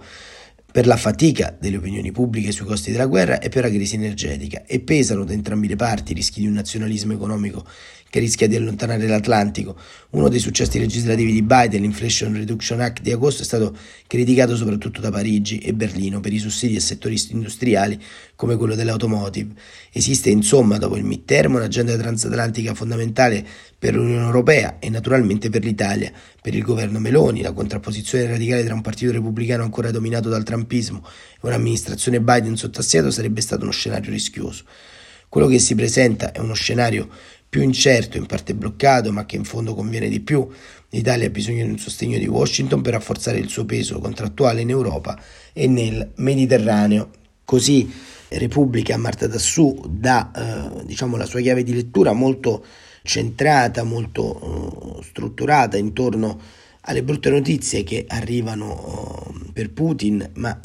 per 0.75 0.87
la 0.87 0.97
fatica 0.97 1.55
delle 1.57 1.77
opinioni 1.77 2.11
pubbliche 2.11 2.51
sui 2.51 2.65
costi 2.65 2.91
della 2.91 3.05
guerra 3.05 3.39
e 3.39 3.47
per 3.47 3.63
la 3.63 3.69
crisi 3.69 3.95
energetica 3.95 4.65
e 4.65 4.81
pesano 4.81 5.23
da 5.23 5.31
entrambi 5.31 5.69
le 5.69 5.77
parti 5.77 6.11
i 6.11 6.15
rischi 6.15 6.41
di 6.41 6.47
un 6.47 6.51
nazionalismo 6.51 7.13
economico 7.13 7.65
che 8.09 8.19
rischia 8.19 8.45
di 8.45 8.57
allontanare 8.57 9.07
l'Atlantico. 9.07 9.77
Uno 10.11 10.27
dei 10.27 10.39
successi 10.39 10.77
legislativi 10.77 11.31
di 11.31 11.43
Biden, 11.43 11.81
l'Inflation 11.81 12.33
Reduction 12.33 12.81
Act 12.81 13.01
di 13.01 13.13
agosto, 13.13 13.41
è 13.41 13.45
stato 13.45 13.73
criticato 14.05 14.57
soprattutto 14.57 14.99
da 14.99 15.11
Parigi 15.11 15.59
e 15.59 15.73
Berlino 15.73 16.19
per 16.19 16.33
i 16.33 16.39
sussidi 16.39 16.75
a 16.75 16.81
settori 16.81 17.21
industriali 17.29 17.97
come 18.35 18.57
quello 18.57 18.75
dell'automotive. 18.75 19.53
Esiste 19.93 20.29
insomma, 20.29 20.77
dopo 20.77 20.97
il 20.97 21.05
midterm, 21.05 21.55
un'agenda 21.55 21.95
transatlantica 21.95 22.73
fondamentale 22.73 23.45
per 23.85 23.93
l'Unione 23.93 24.25
Europea 24.25 24.77
e 24.79 24.89
naturalmente 24.89 25.51
per 25.51 25.63
l'Italia, 25.63 26.11
per 26.41 26.55
il 26.55 26.63
governo 26.63 26.97
Meloni, 26.97 27.43
la 27.43 27.51
contrapposizione 27.51 28.25
radicale 28.25 28.63
tra 28.63 28.73
un 28.73 28.81
partito 28.81 29.11
repubblicano 29.11 29.61
ancora 29.61 29.91
dominato 29.91 30.27
dal 30.27 30.41
trumpismo 30.41 31.05
e 31.35 31.39
un'amministrazione 31.41 32.19
Biden 32.19 32.55
sotto 32.55 32.79
assedio 32.79 33.11
sarebbe 33.11 33.41
stato 33.41 33.61
uno 33.61 33.71
scenario 33.71 34.09
rischioso. 34.09 34.63
Quello 35.29 35.45
che 35.45 35.59
si 35.59 35.75
presenta 35.75 36.31
è 36.31 36.39
uno 36.39 36.55
scenario 36.55 37.07
più 37.47 37.61
incerto, 37.61 38.17
in 38.17 38.25
parte 38.25 38.55
bloccato, 38.55 39.11
ma 39.11 39.27
che 39.27 39.35
in 39.35 39.43
fondo 39.43 39.75
conviene 39.75 40.09
di 40.09 40.19
più. 40.19 40.49
L'Italia 40.89 41.27
ha 41.27 41.29
bisogno 41.29 41.63
di 41.63 41.69
un 41.69 41.77
sostegno 41.77 42.17
di 42.17 42.25
Washington 42.25 42.81
per 42.81 42.93
rafforzare 42.93 43.37
il 43.37 43.49
suo 43.49 43.65
peso 43.65 43.99
contrattuale 43.99 44.61
in 44.61 44.71
Europa 44.71 45.15
e 45.53 45.67
nel 45.67 46.09
Mediterraneo. 46.15 47.11
Così 47.43 47.93
Repubblica 48.29 48.97
Marta 48.97 49.27
Dassù 49.27 49.79
dà 49.87 50.31
eh, 50.31 50.85
diciamo, 50.85 51.17
la 51.17 51.27
sua 51.27 51.41
chiave 51.41 51.61
di 51.61 51.75
lettura 51.75 52.13
molto 52.13 52.65
centrata, 53.05 53.83
molto 53.83 54.97
uh, 54.97 55.01
strutturata 55.01 55.77
intorno 55.77 56.37
alle 56.81 57.03
brutte 57.03 57.29
notizie 57.29 57.83
che 57.83 58.05
arrivano 58.07 59.23
uh, 59.29 59.51
per 59.53 59.71
Putin, 59.71 60.31
ma 60.33 60.59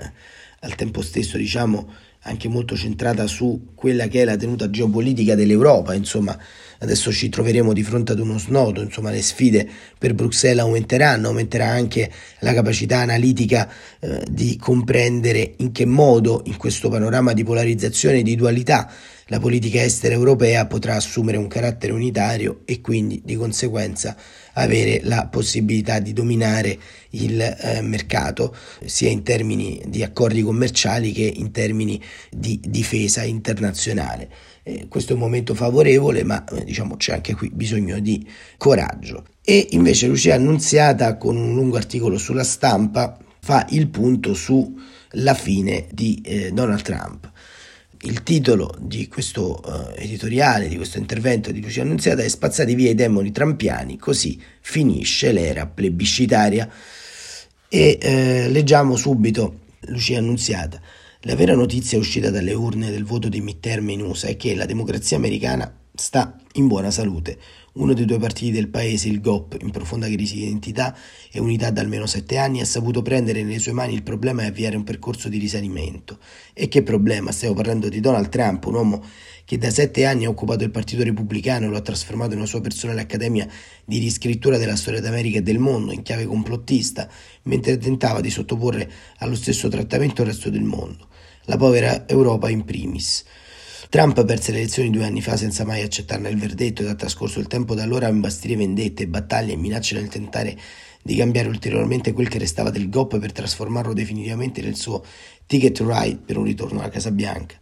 al 0.60 0.74
tempo 0.74 1.02
stesso 1.02 1.36
diciamo 1.36 2.08
anche 2.24 2.48
molto 2.48 2.76
centrata 2.76 3.26
su 3.26 3.68
quella 3.74 4.06
che 4.08 4.22
è 4.22 4.24
la 4.24 4.36
tenuta 4.36 4.68
geopolitica 4.68 5.34
dell'Europa, 5.34 5.94
insomma 5.94 6.36
adesso 6.80 7.12
ci 7.12 7.28
troveremo 7.28 7.72
di 7.72 7.82
fronte 7.82 8.12
ad 8.12 8.18
uno 8.18 8.38
snodo, 8.38 8.82
insomma 8.82 9.10
le 9.10 9.22
sfide 9.22 9.68
per 9.98 10.14
Bruxelles 10.14 10.62
aumenteranno, 10.62 11.28
aumenterà 11.28 11.68
anche 11.68 12.10
la 12.40 12.52
capacità 12.52 12.98
analitica 12.98 13.70
eh, 14.00 14.22
di 14.28 14.56
comprendere 14.56 15.54
in 15.58 15.72
che 15.72 15.86
modo 15.86 16.42
in 16.44 16.56
questo 16.56 16.88
panorama 16.88 17.32
di 17.32 17.44
polarizzazione 17.44 18.18
e 18.18 18.22
di 18.22 18.36
dualità 18.36 18.90
la 19.30 19.38
politica 19.38 19.80
estera 19.80 20.12
europea 20.12 20.66
potrà 20.66 20.96
assumere 20.96 21.38
un 21.38 21.46
carattere 21.46 21.92
unitario 21.92 22.62
e 22.64 22.80
quindi 22.80 23.22
di 23.24 23.36
conseguenza 23.36 24.16
avere 24.54 25.02
la 25.04 25.28
possibilità 25.28 26.00
di 26.00 26.12
dominare 26.12 26.76
il 27.10 27.40
eh, 27.40 27.80
mercato 27.80 28.52
sia 28.84 29.08
in 29.08 29.22
termini 29.22 29.80
di 29.86 30.02
accordi 30.02 30.42
commerciali 30.42 31.12
che 31.12 31.32
in 31.32 31.52
termini 31.52 32.02
di 32.28 32.60
difesa 32.60 33.22
internazionale. 33.22 34.28
Eh, 34.70 34.88
questo 34.88 35.12
è 35.12 35.14
un 35.14 35.20
momento 35.20 35.54
favorevole, 35.54 36.22
ma 36.24 36.44
eh, 36.44 36.64
diciamo 36.64 36.96
c'è 36.96 37.14
anche 37.14 37.34
qui 37.34 37.50
bisogno 37.52 37.98
di 37.98 38.26
coraggio. 38.56 39.24
E 39.42 39.68
invece 39.70 40.06
Lucia 40.06 40.34
Annunziata 40.34 41.16
con 41.16 41.36
un 41.36 41.54
lungo 41.54 41.76
articolo 41.76 42.18
sulla 42.18 42.44
stampa 42.44 43.18
fa 43.40 43.66
il 43.70 43.88
punto 43.88 44.34
sulla 44.34 45.34
fine 45.34 45.86
di 45.92 46.20
eh, 46.24 46.52
Donald 46.52 46.82
Trump 46.82 47.30
il 48.02 48.22
titolo 48.22 48.74
di 48.80 49.08
questo 49.08 49.60
uh, 49.62 49.92
editoriale, 49.94 50.68
di 50.68 50.76
questo 50.76 50.98
intervento 50.98 51.50
di 51.52 51.60
Lucia 51.60 51.82
Annunziata 51.82 52.22
è 52.22 52.28
Spazzati 52.28 52.74
via 52.74 52.90
i 52.90 52.94
demoni 52.94 53.30
trampiani, 53.30 53.98
così 53.98 54.40
finisce 54.60 55.32
l'era 55.32 55.66
plebiscitaria. 55.66 56.68
E 57.68 57.98
eh, 58.00 58.48
leggiamo 58.48 58.96
subito 58.96 59.60
Lucia 59.80 60.18
Annunziata. 60.18 60.80
La 61.24 61.34
vera 61.34 61.54
notizia 61.54 61.98
uscita 61.98 62.30
dalle 62.30 62.54
urne 62.54 62.90
del 62.90 63.04
voto 63.04 63.28
di 63.28 63.42
midterm 63.42 63.90
in 63.90 64.00
USA 64.00 64.28
è 64.28 64.38
che 64.38 64.54
la 64.54 64.64
democrazia 64.64 65.18
americana 65.18 65.70
sta 65.94 66.34
in 66.54 66.66
buona 66.66 66.90
salute. 66.90 67.38
Uno 67.74 67.92
dei 67.92 68.06
due 68.06 68.18
partiti 68.18 68.50
del 68.50 68.68
paese, 68.68 69.08
il 69.08 69.20
GOP, 69.20 69.58
in 69.60 69.70
profonda 69.70 70.06
crisi 70.06 70.36
di 70.36 70.44
identità 70.44 70.96
e 71.30 71.38
unità 71.38 71.70
da 71.70 71.82
almeno 71.82 72.06
sette 72.06 72.38
anni, 72.38 72.62
ha 72.62 72.64
saputo 72.64 73.02
prendere 73.02 73.42
nelle 73.42 73.58
sue 73.58 73.72
mani 73.72 73.92
il 73.92 74.02
problema 74.02 74.44
e 74.44 74.46
avviare 74.46 74.76
un 74.76 74.82
percorso 74.82 75.28
di 75.28 75.36
risanimento. 75.36 76.18
E 76.54 76.68
che 76.68 76.82
problema? 76.82 77.32
Stiamo 77.32 77.54
parlando 77.54 77.90
di 77.90 78.00
Donald 78.00 78.30
Trump, 78.30 78.64
un 78.64 78.74
uomo 78.76 79.04
che 79.44 79.58
da 79.58 79.70
sette 79.70 80.04
anni 80.04 80.24
ha 80.24 80.28
occupato 80.28 80.64
il 80.64 80.70
Partito 80.70 81.02
Repubblicano 81.02 81.66
e 81.66 81.68
lo 81.68 81.76
ha 81.76 81.80
trasformato 81.80 82.32
in 82.32 82.38
una 82.38 82.46
sua 82.46 82.60
personale 82.60 83.00
accademia 83.00 83.46
di 83.84 83.98
riscrittura 83.98 84.58
della 84.58 84.76
storia 84.76 85.00
d'America 85.00 85.38
e 85.38 85.42
del 85.42 85.58
mondo 85.58 85.92
in 85.92 86.02
chiave 86.02 86.26
complottista, 86.26 87.08
mentre 87.42 87.78
tentava 87.78 88.20
di 88.20 88.30
sottoporre 88.30 88.90
allo 89.18 89.34
stesso 89.34 89.68
trattamento 89.68 90.22
il 90.22 90.28
resto 90.28 90.50
del 90.50 90.62
mondo, 90.62 91.08
la 91.44 91.56
povera 91.56 92.08
Europa 92.08 92.48
in 92.48 92.64
primis. 92.64 93.24
Trump 93.88 94.24
perse 94.24 94.52
le 94.52 94.58
elezioni 94.58 94.88
due 94.90 95.04
anni 95.04 95.20
fa 95.20 95.36
senza 95.36 95.64
mai 95.64 95.82
accettarne 95.82 96.28
il 96.28 96.38
verdetto 96.38 96.82
ed 96.82 96.88
ha 96.88 96.94
trascorso 96.94 97.40
il 97.40 97.48
tempo 97.48 97.74
da 97.74 97.82
allora 97.82 98.06
a 98.06 98.10
imbastire 98.10 98.54
vendette, 98.54 99.08
battaglie 99.08 99.54
e 99.54 99.56
minacce 99.56 99.96
nel 99.96 100.06
tentare 100.06 100.56
di 101.02 101.16
cambiare 101.16 101.48
ulteriormente 101.48 102.12
quel 102.12 102.28
che 102.28 102.38
restava 102.38 102.70
del 102.70 102.88
GOP 102.88 103.18
per 103.18 103.32
trasformarlo 103.32 103.92
definitivamente 103.92 104.60
nel 104.62 104.76
suo 104.76 105.04
ticket 105.46 105.80
ride 105.80 106.20
per 106.24 106.36
un 106.36 106.44
ritorno 106.44 106.78
alla 106.78 106.90
Casa 106.90 107.10
Bianca 107.10 107.56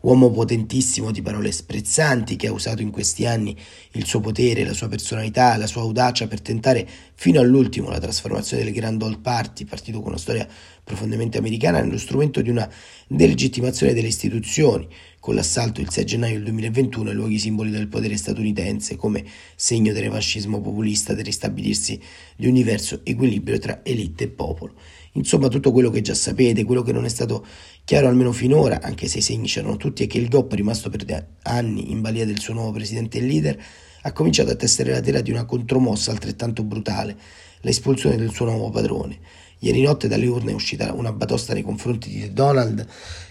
uomo 0.00 0.30
potentissimo 0.30 1.10
di 1.10 1.22
parole 1.22 1.52
sprezzanti 1.52 2.36
che 2.36 2.46
ha 2.46 2.52
usato 2.52 2.82
in 2.82 2.90
questi 2.90 3.26
anni 3.26 3.56
il 3.92 4.06
suo 4.06 4.20
potere, 4.20 4.64
la 4.64 4.72
sua 4.72 4.88
personalità, 4.88 5.56
la 5.56 5.66
sua 5.66 5.82
audacia 5.82 6.26
per 6.26 6.40
tentare 6.40 6.88
fino 7.14 7.40
all'ultimo 7.40 7.90
la 7.90 7.98
trasformazione 7.98 8.64
del 8.64 8.72
Grand 8.72 9.00
Old 9.02 9.20
Party, 9.20 9.64
partito 9.64 9.98
con 10.00 10.08
una 10.08 10.18
storia 10.18 10.48
profondamente 10.82 11.38
americana, 11.38 11.80
nello 11.80 11.98
strumento 11.98 12.40
di 12.40 12.50
una 12.50 12.68
delegittimazione 13.06 13.92
delle 13.92 14.08
istituzioni, 14.08 14.88
con 15.20 15.34
l'assalto 15.34 15.82
il 15.82 15.90
6 15.90 16.04
gennaio 16.04 16.34
del 16.34 16.44
2021 16.44 17.10
ai 17.10 17.14
luoghi 17.14 17.38
simboli 17.38 17.70
del 17.70 17.88
potere 17.88 18.16
statunitense 18.16 18.96
come 18.96 19.22
segno 19.54 19.92
del 19.92 20.02
revanscismo 20.04 20.60
populista 20.60 21.12
del 21.12 21.26
ristabilirsi 21.26 22.00
di 22.36 22.46
un 22.46 22.54
diverso 22.54 23.00
equilibrio 23.04 23.58
tra 23.58 23.80
elite 23.84 24.24
e 24.24 24.28
popolo. 24.28 24.72
Insomma, 25.12 25.48
tutto 25.48 25.72
quello 25.72 25.90
che 25.90 26.02
già 26.02 26.14
sapete, 26.14 26.64
quello 26.64 26.82
che 26.82 26.92
non 26.92 27.04
è 27.04 27.08
stato 27.08 27.44
chiaro 27.84 28.06
almeno 28.06 28.30
finora, 28.32 28.80
anche 28.80 29.08
se 29.08 29.18
i 29.18 29.22
segni 29.22 29.48
c'erano 29.48 29.76
tutti, 29.76 30.04
è 30.04 30.06
che 30.06 30.18
il 30.18 30.28
GOP, 30.28 30.52
rimasto 30.52 30.88
per 30.88 31.26
anni 31.42 31.90
in 31.90 32.00
balia 32.00 32.24
del 32.24 32.38
suo 32.38 32.54
nuovo 32.54 32.70
presidente 32.72 33.18
e 33.18 33.22
leader, 33.22 33.62
ha 34.02 34.12
cominciato 34.12 34.50
a 34.50 34.54
tessere 34.54 34.92
la 34.92 35.00
tela 35.00 35.20
di 35.20 35.30
una 35.30 35.44
contromossa 35.44 36.12
altrettanto 36.12 36.62
brutale, 36.62 37.16
l'espulsione 37.62 38.16
del 38.16 38.30
suo 38.30 38.46
nuovo 38.46 38.70
padrone. 38.70 39.18
Ieri 39.62 39.82
notte 39.82 40.08
dalle 40.08 40.26
urne 40.26 40.52
è 40.52 40.54
uscita 40.54 40.92
una 40.94 41.12
batosta 41.12 41.52
nei 41.52 41.62
confronti 41.62 42.08
di 42.08 42.32
Donald 42.32 42.86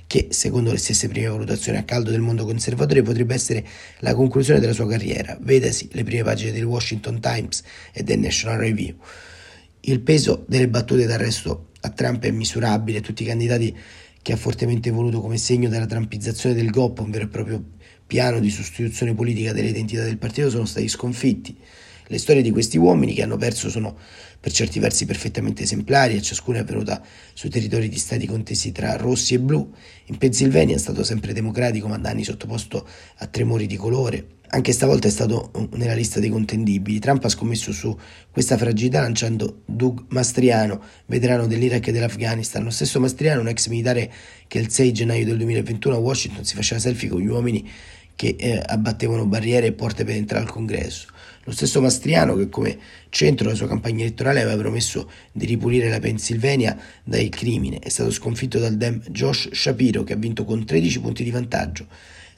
che, 0.05 0.27
secondo 0.29 0.71
le 0.71 0.77
stesse 0.77 1.07
prime 1.07 1.27
valutazioni 1.27 1.77
a 1.77 1.83
caldo 1.83 2.11
del 2.11 2.19
mondo 2.19 2.45
conservatore, 2.45 3.01
potrebbe 3.01 3.33
essere 3.33 3.65
la 3.99 4.13
conclusione 4.13 4.59
della 4.59 4.73
sua 4.73 4.87
carriera. 4.87 5.37
Vedasi 5.41 5.89
le 5.93 6.03
prime 6.03 6.23
pagine 6.23 6.51
del 6.51 6.65
Washington 6.65 7.19
Times 7.19 7.63
e 7.93 8.03
del 8.03 8.19
National 8.19 8.59
Review. 8.59 8.95
Il 9.81 10.01
peso 10.01 10.43
delle 10.47 10.67
battute 10.67 11.05
d'arresto 11.05 11.68
a 11.81 11.89
Trump 11.89 12.23
è 12.23 12.31
misurabile, 12.31 13.01
tutti 13.01 13.23
i 13.23 13.25
candidati 13.25 13.75
che 14.21 14.33
ha 14.33 14.37
fortemente 14.37 14.91
voluto 14.91 15.21
come 15.21 15.37
segno 15.37 15.69
della 15.69 15.85
trampizzazione 15.85 16.55
del 16.55 16.69
GOP, 16.69 16.99
un 16.99 17.11
vero 17.11 17.25
e 17.25 17.27
proprio 17.27 17.63
piano 18.05 18.39
di 18.39 18.49
sostituzione 18.49 19.13
politica 19.13 19.53
dell'identità 19.53 20.03
del 20.03 20.17
partito, 20.17 20.49
sono 20.49 20.65
stati 20.65 20.87
sconfitti. 20.87 21.57
Le 22.11 22.17
storie 22.17 22.41
di 22.41 22.49
questi 22.49 22.77
uomini 22.77 23.13
che 23.13 23.21
hanno 23.21 23.37
perso 23.37 23.69
sono 23.69 23.95
per 24.39 24.51
certi 24.51 24.79
versi 24.79 25.05
perfettamente 25.05 25.63
esemplari 25.63 26.15
e 26.15 26.21
ciascuna 26.21 26.57
è 26.57 26.61
avvenuta 26.61 27.03
sui 27.33 27.49
territori 27.49 27.87
di 27.87 27.97
stati 27.97 28.25
contesi 28.25 28.71
tra 28.71 28.95
rossi 28.95 29.35
e 29.35 29.39
blu. 29.39 29.71
In 30.05 30.17
Pennsylvania 30.17 30.75
è 30.75 30.79
stato 30.79 31.03
sempre 31.03 31.33
democratico 31.33 31.87
ma 31.87 31.99
da 31.99 32.09
anni 32.09 32.23
sottoposto 32.23 32.87
a 33.17 33.27
tremori 33.27 33.67
di 33.67 33.75
colore. 33.75 34.38
Anche 34.51 34.71
stavolta 34.71 35.07
è 35.07 35.11
stato 35.11 35.51
nella 35.73 35.93
lista 35.93 36.19
dei 36.19 36.29
contendibili. 36.29 36.97
Trump 36.97 37.23
ha 37.23 37.29
scommesso 37.29 37.71
su 37.71 37.95
questa 38.31 38.57
fragilità 38.57 39.01
lanciando 39.01 39.61
Doug 39.65 40.05
Mastriano, 40.09 40.81
veterano 41.05 41.45
dell'Iraq 41.45 41.87
e 41.87 41.91
dell'Afghanistan. 41.91 42.63
Lo 42.63 42.71
stesso 42.71 42.99
Mastriano, 42.99 43.41
un 43.41 43.47
ex 43.47 43.67
militare 43.67 44.11
che 44.47 44.57
il 44.57 44.71
6 44.71 44.91
gennaio 44.91 45.25
del 45.25 45.37
2021 45.37 45.95
a 45.95 45.99
Washington 45.99 46.45
si 46.45 46.55
faceva 46.55 46.79
selfie 46.79 47.09
con 47.09 47.21
gli 47.21 47.27
uomini 47.27 47.69
che 48.15 48.35
eh, 48.39 48.61
abbattevano 48.65 49.25
barriere 49.27 49.67
e 49.67 49.71
porte 49.71 50.03
per 50.03 50.15
entrare 50.15 50.43
al 50.43 50.49
congresso. 50.49 51.07
Lo 51.43 51.51
stesso 51.51 51.79
Mastriano, 51.79 52.35
che 52.35 52.49
come 52.49 52.77
centro 53.09 53.45
della 53.45 53.55
sua 53.55 53.67
campagna 53.67 54.01
elettorale 54.01 54.41
aveva 54.41 54.57
promesso 54.57 55.09
di 55.31 55.45
ripulire 55.45 55.89
la 55.89 55.99
Pennsylvania 55.99 56.77
dal 57.03 57.29
crimine, 57.29 57.79
è 57.79 57.89
stato 57.89 58.11
sconfitto 58.11 58.59
dal 58.59 58.75
Dem 58.75 58.99
Josh 59.09 59.49
Shapiro, 59.51 60.03
che 60.03 60.13
ha 60.13 60.17
vinto 60.17 60.43
con 60.43 60.65
13 60.65 60.99
punti 60.99 61.23
di 61.23 61.31
vantaggio. 61.31 61.87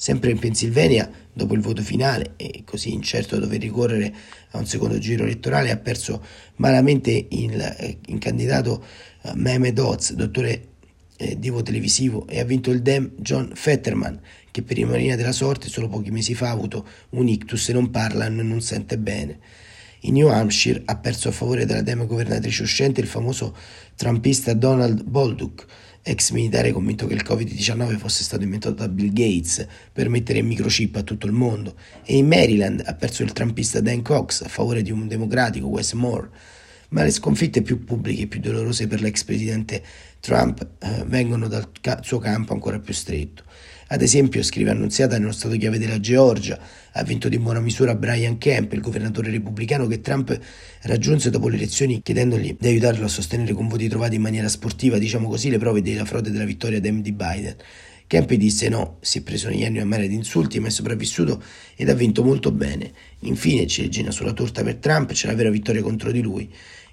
Sempre 0.01 0.31
in 0.31 0.39
Pennsylvania, 0.39 1.07
dopo 1.31 1.53
il 1.53 1.61
voto 1.61 1.83
finale 1.83 2.33
e 2.35 2.63
così 2.65 2.91
incerto 2.91 3.37
dover 3.37 3.59
ricorrere 3.59 4.11
a 4.49 4.57
un 4.57 4.65
secondo 4.65 4.97
giro 4.97 5.25
elettorale, 5.25 5.69
ha 5.69 5.77
perso 5.77 6.25
malamente 6.55 7.27
il, 7.29 7.61
eh, 7.61 7.99
il 8.07 8.17
candidato 8.17 8.83
uh, 9.21 9.33
Mehmet 9.35 9.77
Oz, 9.77 10.13
dottore 10.13 10.69
eh, 11.17 11.37
divo 11.37 11.61
televisivo, 11.61 12.25
e 12.27 12.39
ha 12.39 12.43
vinto 12.43 12.71
il 12.71 12.81
Dem 12.81 13.11
John 13.17 13.51
Fetterman, 13.53 14.19
che 14.49 14.63
per 14.63 14.79
ironia 14.79 15.15
della 15.15 15.31
sorte 15.31 15.69
solo 15.69 15.87
pochi 15.87 16.09
mesi 16.09 16.33
fa 16.33 16.47
ha 16.47 16.53
avuto 16.53 16.83
un 17.09 17.27
ictus 17.27 17.69
e 17.69 17.73
non 17.73 17.91
parla 17.91 18.25
e 18.25 18.29
non 18.29 18.59
sente 18.59 18.97
bene. 18.97 19.37
In 20.05 20.13
New 20.13 20.29
Hampshire 20.29 20.81
ha 20.83 20.97
perso 20.97 21.29
a 21.29 21.31
favore 21.31 21.67
della 21.67 21.83
demo 21.83 22.07
governatrice 22.07 22.63
uscente 22.63 23.01
il 23.01 23.07
famoso 23.07 23.55
trumpista 23.95 24.55
Donald 24.55 25.03
Bolduc, 25.03 25.63
ex 26.03 26.31
militare 26.31 26.71
convinto 26.71 27.05
che 27.07 27.13
il 27.13 27.23
Covid-19 27.25 27.97
fosse 27.97 28.23
stato 28.23 28.43
inventato 28.43 28.75
da 28.75 28.87
Bill 28.87 29.13
Gates 29.13 29.65
per 29.91 30.09
mettere 30.09 30.39
il 30.39 30.45
microchip 30.45 30.95
a 30.95 31.03
tutto 31.03 31.27
il 31.27 31.31
mondo, 31.31 31.75
e 32.03 32.17
in 32.17 32.27
Maryland 32.27 32.83
ha 32.85 32.93
perso 32.93 33.23
il 33.23 33.33
trumpista 33.33 33.81
Dan 33.81 34.01
Cox 34.01 34.41
a 34.41 34.47
favore 34.47 34.81
di 34.81 34.91
un 34.91 35.07
democratico 35.07 35.67
Wes 35.67 35.93
Moore. 35.93 36.29
Ma 36.89 37.03
le 37.03 37.11
sconfitte 37.11 37.61
più 37.61 37.85
pubbliche 37.85 38.23
e 38.23 38.27
più 38.27 38.41
dolorose 38.41 38.85
per 38.87 39.01
l'ex 39.01 39.23
presidente 39.23 39.81
Trump 40.19 40.67
eh, 40.79 41.03
vengono 41.05 41.47
dal 41.47 41.69
ca- 41.79 42.01
suo 42.03 42.19
campo 42.19 42.51
ancora 42.51 42.79
più 42.79 42.93
stretto. 42.93 43.43
Ad 43.91 44.01
esempio, 44.01 44.41
scrive 44.41 44.69
Annunziata 44.69 45.17
nello 45.17 45.33
stato 45.33 45.57
chiave 45.57 45.77
della 45.77 45.99
Georgia, 45.99 46.57
ha 46.93 47.03
vinto 47.03 47.27
di 47.27 47.37
buona 47.37 47.59
misura 47.59 47.93
Brian 47.93 48.37
Kemp, 48.37 48.71
il 48.71 48.79
governatore 48.79 49.29
repubblicano 49.31 49.85
che 49.87 49.99
Trump 49.99 50.39
raggiunse 50.83 51.29
dopo 51.29 51.49
le 51.49 51.57
elezioni 51.57 52.01
chiedendogli 52.01 52.55
di 52.57 52.67
aiutarlo 52.67 53.03
a 53.03 53.09
sostenere 53.09 53.51
con 53.51 53.67
voti 53.67 53.89
trovati 53.89 54.15
in 54.15 54.21
maniera 54.21 54.47
sportiva, 54.47 54.97
diciamo 54.97 55.27
così, 55.27 55.49
le 55.49 55.57
prove 55.57 55.81
della 55.81 56.05
frode 56.05 56.31
della 56.31 56.45
vittoria 56.45 56.79
di 56.79 57.11
Biden. 57.11 57.55
Kemp 58.07 58.33
disse 58.33 58.69
no, 58.69 58.97
si 59.01 59.17
è 59.17 59.21
preso 59.23 59.49
negli 59.49 59.65
anni 59.65 59.79
a 59.79 59.85
mare 59.85 60.07
di 60.07 60.15
insulti, 60.15 60.61
ma 60.61 60.67
è 60.67 60.69
sopravvissuto 60.71 61.43
ed 61.75 61.89
ha 61.89 61.93
vinto 61.93 62.23
molto 62.23 62.53
bene. 62.53 62.93
Infine, 63.19 63.67
ciliegina 63.67 64.11
sulla 64.11 64.31
torta 64.31 64.63
per 64.63 64.75
Trump, 64.77 65.11
c'è 65.11 65.27
la 65.27 65.35
vera 65.35 65.49
vittoria 65.49 65.81
contro 65.81 66.13
di 66.13 66.21
lui. 66.21 66.49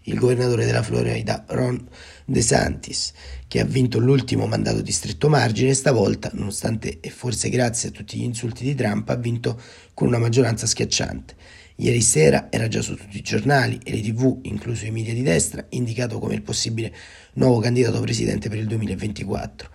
Il 0.08 0.18
governatore 0.18 0.64
della 0.64 0.82
Florida 0.82 1.44
Ron 1.48 1.86
DeSantis, 2.24 3.12
che 3.46 3.60
ha 3.60 3.64
vinto 3.64 3.98
l'ultimo 3.98 4.46
mandato 4.46 4.80
di 4.80 4.92
stretto 4.92 5.28
margine 5.28 5.74
stavolta, 5.74 6.30
nonostante 6.34 6.98
e 7.00 7.10
forse 7.10 7.48
grazie 7.48 7.88
a 7.88 7.92
tutti 7.92 8.18
gli 8.18 8.24
insulti 8.24 8.64
di 8.64 8.74
Trump, 8.74 9.08
ha 9.08 9.16
vinto 9.16 9.60
con 9.94 10.08
una 10.08 10.18
maggioranza 10.18 10.66
schiacciante. 10.66 11.34
Ieri 11.76 12.02
sera 12.02 12.48
era 12.50 12.66
già 12.66 12.82
su 12.82 12.96
tutti 12.96 13.18
i 13.18 13.22
giornali 13.22 13.78
e 13.84 13.92
le 13.92 14.00
tv, 14.00 14.40
incluso 14.42 14.84
i 14.84 14.90
media 14.90 15.14
di 15.14 15.22
destra, 15.22 15.64
indicato 15.70 16.18
come 16.18 16.34
il 16.34 16.42
possibile 16.42 16.92
nuovo 17.34 17.60
candidato 17.60 18.00
presidente 18.00 18.48
per 18.48 18.58
il 18.58 18.66
2024. 18.66 19.70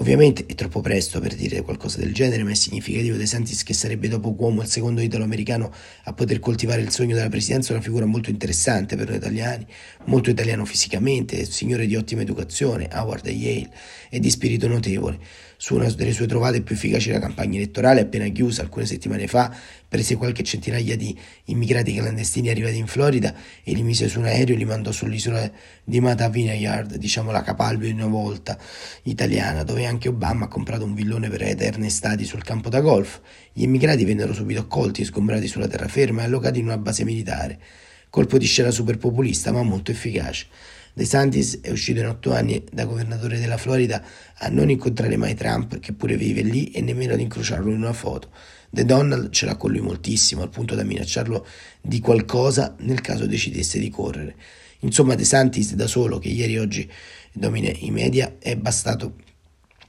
Ovviamente 0.00 0.46
è 0.46 0.54
troppo 0.54 0.80
presto 0.80 1.20
per 1.20 1.34
dire 1.34 1.60
qualcosa 1.60 1.98
del 1.98 2.14
genere, 2.14 2.42
ma 2.42 2.52
è 2.52 2.54
significativo 2.54 3.18
De 3.18 3.26
Santis 3.26 3.62
che 3.62 3.74
sarebbe 3.74 4.08
dopo 4.08 4.32
Cuomo 4.32 4.62
il 4.62 4.66
secondo 4.66 5.02
italo-americano 5.02 5.70
a 6.04 6.14
poter 6.14 6.38
coltivare 6.38 6.80
il 6.80 6.90
sogno 6.90 7.14
della 7.14 7.28
presidenza, 7.28 7.74
una 7.74 7.82
figura 7.82 8.06
molto 8.06 8.30
interessante 8.30 8.96
per 8.96 9.08
noi 9.08 9.18
italiani, 9.18 9.66
molto 10.06 10.30
italiano 10.30 10.64
fisicamente, 10.64 11.44
signore 11.44 11.86
di 11.86 11.96
ottima 11.96 12.22
educazione, 12.22 12.88
Howard 12.90 13.26
e 13.26 13.32
Yale, 13.32 13.70
e 14.08 14.20
di 14.20 14.30
spirito 14.30 14.68
notevole. 14.68 15.18
Su 15.62 15.74
una 15.74 15.90
delle 15.90 16.14
sue 16.14 16.26
trovate 16.26 16.62
più 16.62 16.74
efficaci 16.74 17.10
la 17.10 17.18
campagna 17.18 17.58
elettorale 17.58 18.00
appena 18.00 18.26
chiusa 18.28 18.62
alcune 18.62 18.86
settimane 18.86 19.26
fa, 19.26 19.54
prese 19.86 20.16
qualche 20.16 20.42
centinaia 20.42 20.96
di 20.96 21.14
immigrati 21.44 21.92
clandestini 21.92 22.48
arrivati 22.48 22.78
in 22.78 22.86
Florida 22.86 23.34
e 23.62 23.74
li 23.74 23.82
mise 23.82 24.08
su 24.08 24.20
un 24.20 24.24
aereo 24.24 24.54
e 24.54 24.58
li 24.58 24.64
mandò 24.64 24.90
sull'isola 24.90 25.52
di 25.84 26.00
Mata 26.00 26.30
Vineyard, 26.30 26.96
diciamo 26.96 27.30
la 27.30 27.42
Capalbio 27.42 27.88
di 27.88 27.92
una 27.92 28.06
volta 28.06 28.56
italiana, 29.02 29.62
dove 29.62 29.84
anche 29.84 30.08
Obama 30.08 30.46
ha 30.46 30.48
comprato 30.48 30.84
un 30.84 30.94
villone 30.94 31.28
per 31.28 31.42
eterne 31.42 31.88
estati 31.88 32.24
sul 32.24 32.42
campo 32.42 32.70
da 32.70 32.80
golf. 32.80 33.20
Gli 33.52 33.64
immigrati 33.64 34.02
vennero 34.06 34.32
subito 34.32 34.60
accolti, 34.60 35.04
sgombrati 35.04 35.46
sulla 35.46 35.68
terraferma 35.68 36.22
e 36.22 36.24
allocati 36.24 36.58
in 36.58 36.64
una 36.64 36.78
base 36.78 37.04
militare. 37.04 37.60
Colpo 38.08 38.38
di 38.38 38.46
scena 38.46 38.70
super 38.70 38.96
populista 38.96 39.52
ma 39.52 39.62
molto 39.62 39.90
efficace. 39.90 40.46
De 40.92 41.04
Santis 41.04 41.60
è 41.60 41.70
uscito 41.70 42.00
in 42.00 42.06
otto 42.06 42.32
anni 42.32 42.62
da 42.72 42.84
governatore 42.84 43.38
della 43.38 43.56
Florida 43.56 44.02
a 44.38 44.48
non 44.48 44.70
incontrare 44.70 45.16
mai 45.16 45.34
Trump, 45.34 45.78
che 45.78 45.92
pure 45.92 46.16
vive 46.16 46.42
lì, 46.42 46.70
e 46.72 46.80
nemmeno 46.80 47.12
ad 47.12 47.20
incrociarlo 47.20 47.70
in 47.70 47.76
una 47.76 47.92
foto. 47.92 48.30
The 48.70 48.84
Donald 48.84 49.30
ce 49.30 49.46
l'ha 49.46 49.56
con 49.56 49.70
lui 49.70 49.80
moltissimo, 49.80 50.42
al 50.42 50.50
punto 50.50 50.74
da 50.74 50.82
minacciarlo 50.82 51.46
di 51.80 52.00
qualcosa 52.00 52.74
nel 52.80 53.00
caso 53.00 53.26
decidesse 53.26 53.78
di 53.78 53.88
correre. 53.88 54.34
Insomma, 54.80 55.14
De 55.14 55.24
Santis 55.24 55.74
da 55.74 55.86
solo, 55.86 56.18
che 56.18 56.28
ieri 56.28 56.54
e 56.54 56.60
oggi 56.60 56.90
domina 57.32 57.70
i 57.72 57.90
media, 57.90 58.36
è 58.38 58.56
bastato 58.56 59.16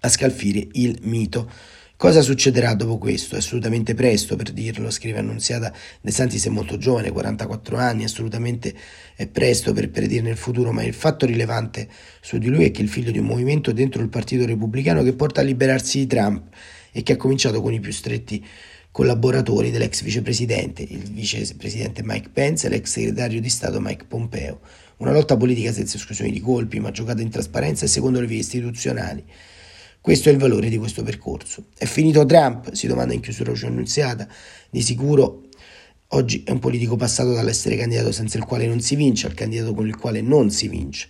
a 0.02 0.10
scalfire 0.10 0.68
il 0.74 1.00
mito 1.02 1.50
Cosa 2.02 2.24
succederà 2.24 2.74
dopo 2.74 2.98
questo? 2.98 3.36
È 3.36 3.38
assolutamente 3.38 3.94
presto 3.94 4.36
per 4.36 4.52
dirlo, 4.54 4.90
scrive 4.90 5.20
Annunziata 5.20 5.72
De 6.02 6.10
Santis 6.10 6.48
è 6.48 6.50
molto 6.50 6.80
giovane, 6.80 7.12
44 7.12 7.78
anni, 7.78 8.06
assolutamente 8.06 8.74
è 9.16 9.28
presto 9.28 9.72
per 9.72 9.92
predirne 9.92 10.32
il 10.32 10.36
futuro, 10.36 10.72
ma 10.72 10.82
il 10.82 10.96
fatto 10.96 11.28
rilevante 11.28 11.88
su 12.20 12.40
di 12.40 12.48
lui 12.48 12.64
è 12.64 12.72
che 12.72 12.80
è 12.80 12.84
il 12.86 12.90
figlio 12.90 13.12
di 13.12 13.20
un 13.20 13.26
movimento 13.26 13.72
dentro 13.72 14.02
il 14.02 14.10
Partito 14.10 14.48
Repubblicano 14.48 15.04
che 15.04 15.14
porta 15.14 15.42
a 15.42 15.44
liberarsi 15.44 16.00
di 16.00 16.08
Trump 16.08 16.46
e 16.92 17.04
che 17.04 17.14
ha 17.14 17.18
cominciato 17.18 17.62
con 17.62 17.72
i 17.72 17.80
più 17.80 17.92
stretti 17.92 18.44
collaboratori 18.90 19.70
dell'ex 19.70 20.02
vicepresidente, 20.02 20.82
il 20.82 21.04
vicepresidente 21.04 22.02
Mike 22.04 22.30
Pence 22.34 22.66
e 22.66 22.72
l'ex 22.72 22.90
segretario 22.90 23.40
di 23.40 23.50
Stato 23.50 23.80
Mike 23.80 24.06
Pompeo. 24.08 24.62
Una 24.98 25.12
lotta 25.12 25.38
politica 25.38 25.72
senza 25.72 25.98
esclusioni 25.98 26.32
di 26.32 26.40
colpi, 26.40 26.80
ma 26.80 26.90
giocata 26.90 27.22
in 27.22 27.30
trasparenza 27.30 27.86
e 27.86 27.90
secondo 27.90 28.20
le 28.20 28.26
vie 28.26 28.40
istituzionali. 28.40 29.24
Questo 30.04 30.30
è 30.30 30.32
il 30.32 30.40
valore 30.40 30.68
di 30.68 30.80
questo 30.80 31.04
percorso. 31.04 31.66
È 31.78 31.86
finito 31.86 32.26
Trump? 32.26 32.72
Si 32.72 32.88
domanda 32.88 33.14
in 33.14 33.20
chiusura 33.20 33.52
Lucio 33.52 33.68
Annunziata. 33.68 34.28
Di 34.68 34.82
sicuro 34.82 35.44
oggi 36.08 36.42
è 36.44 36.50
un 36.50 36.58
politico 36.58 36.96
passato 36.96 37.34
dall'essere 37.34 37.76
candidato 37.76 38.12
senza 38.12 38.40
il 38.40 38.44
quale 38.44 38.66
non 38.66 38.82
si 38.82 38.96
vince 38.96 39.28
al 39.28 39.36
candidato 39.36 39.76
con 39.76 39.86
il 39.86 39.96
quale 39.96 40.22
non 40.22 40.50
si 40.50 40.68
vince. 40.70 41.08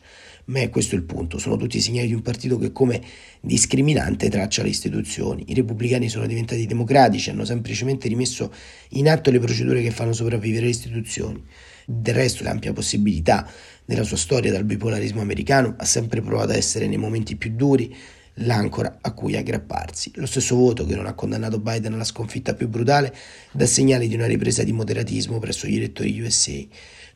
Ma 0.47 0.59
è 0.59 0.69
questo 0.69 0.95
il 0.95 1.03
punto, 1.03 1.37
sono 1.37 1.55
tutti 1.55 1.79
segnali 1.79 2.07
di 2.07 2.13
un 2.13 2.21
partito 2.21 2.57
che 2.57 2.73
come 2.73 3.01
discriminante 3.39 4.29
traccia 4.29 4.61
le 4.61 4.67
istituzioni. 4.67 5.45
I 5.47 5.53
repubblicani 5.53 6.09
sono 6.09 6.27
diventati 6.27 6.65
democratici, 6.65 7.29
hanno 7.29 7.45
semplicemente 7.45 8.09
rimesso 8.09 8.51
in 8.89 9.07
atto 9.07 9.31
le 9.31 9.39
procedure 9.39 9.81
che 9.81 9.91
fanno 9.91 10.11
sopravvivere 10.11 10.65
le 10.65 10.71
istituzioni. 10.71 11.41
Del 11.85 12.13
resto 12.13 12.43
l'ampia 12.43 12.73
possibilità 12.73 13.49
nella 13.85 14.03
sua 14.03 14.17
storia 14.17 14.51
dal 14.51 14.65
bipolarismo 14.65 15.21
americano 15.21 15.75
ha 15.77 15.85
sempre 15.85 16.19
provato 16.21 16.51
a 16.51 16.57
essere 16.57 16.87
nei 16.87 16.97
momenti 16.97 17.37
più 17.37 17.53
duri 17.55 17.95
l'ancora 18.35 18.99
a 19.01 19.11
cui 19.13 19.35
aggrapparsi. 19.35 20.11
Lo 20.15 20.25
stesso 20.25 20.55
voto 20.55 20.85
che 20.85 20.95
non 20.95 21.05
ha 21.05 21.13
condannato 21.13 21.59
Biden 21.59 21.93
alla 21.93 22.03
sconfitta 22.03 22.53
più 22.53 22.67
brutale 22.67 23.13
dà 23.51 23.65
segnali 23.65 24.07
di 24.07 24.15
una 24.15 24.27
ripresa 24.27 24.63
di 24.63 24.71
moderatismo 24.71 25.39
presso 25.39 25.67
gli 25.67 25.75
elettori 25.75 26.19
USA. 26.19 26.59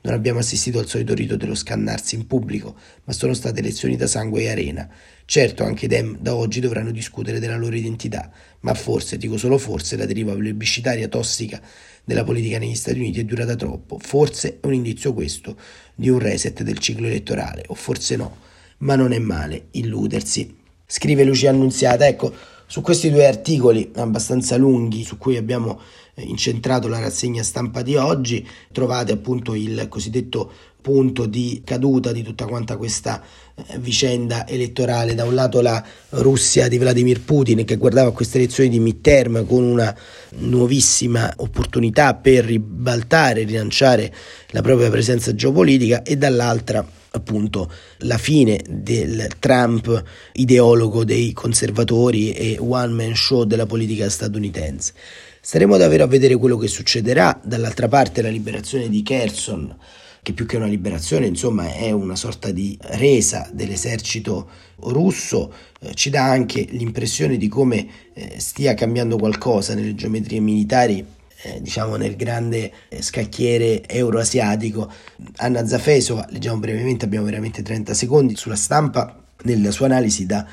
Non 0.02 0.14
abbiamo 0.14 0.38
assistito 0.38 0.78
al 0.78 0.88
solito 0.88 1.16
rito 1.16 1.36
dello 1.36 1.56
scannarsi 1.56 2.14
in 2.14 2.28
pubblico, 2.28 2.76
ma 3.06 3.14
sono 3.14 3.34
state 3.34 3.60
elezioni 3.60 3.96
da 3.96 4.06
sangue 4.06 4.44
e 4.44 4.50
arena. 4.50 4.88
Certo, 5.26 5.64
anche 5.64 5.86
i 5.86 5.88
Dem 5.88 6.20
da 6.20 6.36
oggi 6.36 6.60
dovranno 6.60 6.92
discutere 6.92 7.40
della 7.40 7.58
loro 7.58 7.76
identità, 7.76 8.32
ma 8.60 8.76
forse, 8.76 9.18
dico 9.18 9.38
solo 9.38 9.58
forse, 9.58 9.98
la 9.98 10.06
deriva 10.06 10.36
plebiscitaria 10.36 11.08
tossica 11.08 11.60
della 12.04 12.24
politica 12.24 12.60
negli 12.60 12.76
Stati 12.76 13.00
Uniti 13.00 13.22
è 13.22 13.24
durata 13.24 13.56
troppo. 13.56 13.98
Forse 13.98 14.60
è 14.60 14.66
un 14.68 14.76
indizio 14.76 15.12
questo 15.12 15.58
di 15.96 16.10
un 16.10 16.20
reset 16.20 16.62
del 16.62 16.78
ciclo 16.78 17.08
elettorale, 17.08 17.64
o 17.66 17.74
forse 17.74 18.16
no, 18.16 18.38
ma 18.80 18.96
non 18.96 19.12
è 19.12 19.18
male 19.18 19.70
illudersi 19.72 20.64
scrive 20.86 21.24
Lucia 21.24 21.50
Annunziata. 21.50 22.08
Ecco, 22.08 22.34
su 22.68 22.82
questi 22.82 23.12
due 23.12 23.28
articoli 23.28 23.92
abbastanza 23.96 24.58
lunghi 24.58 25.04
su 25.04 25.18
cui 25.18 25.38
abbiamo 25.38 25.80
eh, 26.16 26.24
incentrato 26.24 26.88
la 26.88 27.00
rassegna 27.00 27.44
stampa 27.44 27.82
di 27.82 27.96
oggi, 27.96 28.48
trovate 28.72 29.12
appunto 29.12 29.54
il 29.54 29.88
cosiddetto 29.90 30.52
punto 30.86 31.26
di 31.26 31.64
caduta 31.66 32.12
di 32.12 32.22
tutta 32.22 32.46
quanta 32.46 32.78
questa 32.78 33.20
eh, 33.56 33.80
vicenda 33.80 34.48
elettorale. 34.48 35.16
Da 35.16 35.26
un 35.26 35.34
lato 35.34 35.62
la 35.62 35.84
Russia 36.10 36.68
di 36.68 36.78
Vladimir 36.78 37.22
Putin 37.22 37.66
che 37.66 37.78
guardava 37.78 38.12
queste 38.12 38.38
elezioni 38.38 38.70
di 38.70 38.80
midterm 38.80 39.48
con 39.48 39.64
una 39.64 39.96
nuovissima 40.38 41.34
opportunità 41.38 42.14
per 42.14 42.46
ribaltare, 42.46 43.44
rilanciare 43.44 44.14
la 44.50 44.62
propria 44.62 44.92
presenza 44.92 45.34
geopolitica 45.34 46.04
e 46.04 46.18
dall'altra 46.18 46.86
appunto 47.16 47.72
la 48.00 48.18
fine 48.18 48.62
del 48.68 49.28
Trump 49.40 50.04
ideologo 50.34 51.04
dei 51.04 51.34
conservatori 51.34 52.32
e 52.32 52.58
one 52.60 52.94
man 52.94 53.16
show 53.16 53.44
della 53.44 53.66
politica 53.66 54.10
statunitense. 54.10 54.94
Staremo 55.42 55.78
davvero 55.78 56.06
a 56.06 56.08
vedere 56.08 56.36
quello 56.38 56.58
che 56.58 56.68
succederà. 56.68 57.40
Dall'altra 57.44 57.88
parte 57.88 58.22
la 58.22 58.30
liberazione 58.30 58.90
di 58.90 59.04
Kherson, 59.04 59.76
che 60.24 60.34
più 60.34 60.48
che 60.48 60.58
una 60.58 60.66
liberazione, 60.66 61.28
insomma, 61.28 61.72
è 61.72 61.92
una 61.92 62.16
sorta 62.16 62.50
di 62.50 62.76
resa 62.82 63.48
dell'esercito 63.54 64.50
russo, 64.78 65.54
eh, 65.82 65.94
ci 65.94 66.10
dà 66.10 66.24
anche 66.24 66.66
l'impressione 66.72 67.38
di 67.38 67.48
come 67.48 67.88
eh, 68.14 68.40
stia 68.40 68.74
cambiando 68.74 69.18
qualcosa 69.18 69.76
nelle 69.76 69.94
geometrie 69.94 70.40
militari 70.40 71.06
eh, 71.42 71.62
diciamo 71.62 71.96
nel 71.96 72.16
grande 72.16 72.72
eh, 72.90 73.02
scacchiere 73.02 73.88
euroasiatico. 73.88 74.92
Anna 75.38 75.66
Zafesova, 75.66 76.28
leggiamo 76.30 76.60
brevemente, 76.60 77.06
abbiamo 77.06 77.26
veramente 77.26 77.62
30 77.62 77.94
secondi, 77.94 78.36
sulla 78.36 78.56
stampa 78.56 79.24
nella 79.44 79.72
sua 79.72 79.86
analisi 79.86 80.26
da 80.26 80.48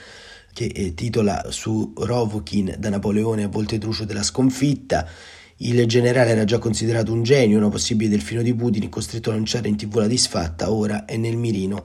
che 0.52 0.66
eh, 0.66 0.94
titola 0.94 1.46
su 1.48 1.92
Rovokin 1.96 2.76
da 2.78 2.90
Napoleone 2.90 3.44
a 3.44 3.48
volte 3.48 3.78
trucio 3.78 4.04
della 4.04 4.22
sconfitta. 4.22 5.08
Il 5.58 5.86
generale 5.86 6.30
era 6.30 6.44
già 6.44 6.58
considerato 6.58 7.12
un 7.12 7.22
genio, 7.22 7.58
una 7.58 7.68
possibile 7.68 8.10
delfino 8.10 8.42
di 8.42 8.54
Putin, 8.54 8.88
costretto 8.88 9.30
a 9.30 9.34
lanciare 9.34 9.68
in 9.68 9.76
tv 9.76 9.96
la 9.96 10.08
disfatta, 10.08 10.72
ora 10.72 11.04
è 11.04 11.16
nel 11.16 11.36
mirino 11.36 11.84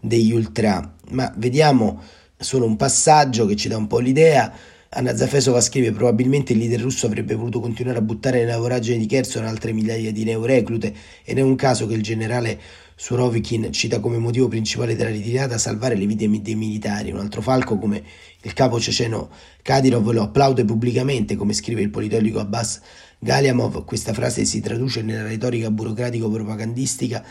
degli 0.00 0.32
ultra. 0.32 0.94
Ma 1.10 1.32
vediamo 1.36 2.02
solo 2.36 2.66
un 2.66 2.76
passaggio 2.76 3.46
che 3.46 3.56
ci 3.56 3.68
dà 3.68 3.76
un 3.76 3.86
po' 3.86 4.00
l'idea. 4.00 4.52
Anna 4.94 5.16
Zafesova 5.16 5.62
scrive 5.62 5.90
probabilmente 5.90 6.52
il 6.52 6.58
leader 6.58 6.80
russo 6.80 7.06
avrebbe 7.06 7.34
voluto 7.34 7.60
continuare 7.60 7.96
a 7.96 8.02
buttare 8.02 8.40
nella 8.40 8.58
voragine 8.58 8.98
di 8.98 9.06
Kherson 9.06 9.46
altre 9.46 9.72
migliaia 9.72 10.12
di 10.12 10.22
neoreclute 10.24 10.94
ed 11.24 11.38
è 11.38 11.40
un 11.40 11.56
caso 11.56 11.86
che 11.86 11.94
il 11.94 12.02
generale 12.02 12.60
Surovikin 12.94 13.72
cita 13.72 14.00
come 14.00 14.18
motivo 14.18 14.48
principale 14.48 14.94
della 14.94 15.08
ritirata 15.08 15.56
salvare 15.56 15.94
le 15.94 16.04
vite 16.04 16.28
dei 16.28 16.54
militari. 16.56 17.10
Un 17.10 17.20
altro 17.20 17.40
falco 17.40 17.78
come 17.78 18.02
il 18.42 18.52
capo 18.52 18.78
ceceno 18.78 19.30
Kadyrov 19.62 20.10
lo 20.10 20.24
applaude 20.24 20.66
pubblicamente, 20.66 21.36
come 21.36 21.54
scrive 21.54 21.80
il 21.80 21.88
politologo 21.88 22.40
Abbas 22.40 22.82
Galiamov. 23.18 23.86
Questa 23.86 24.12
frase 24.12 24.44
si 24.44 24.60
traduce 24.60 25.00
nella 25.00 25.26
retorica 25.26 25.70
burocratico-propagandistica 25.70 27.24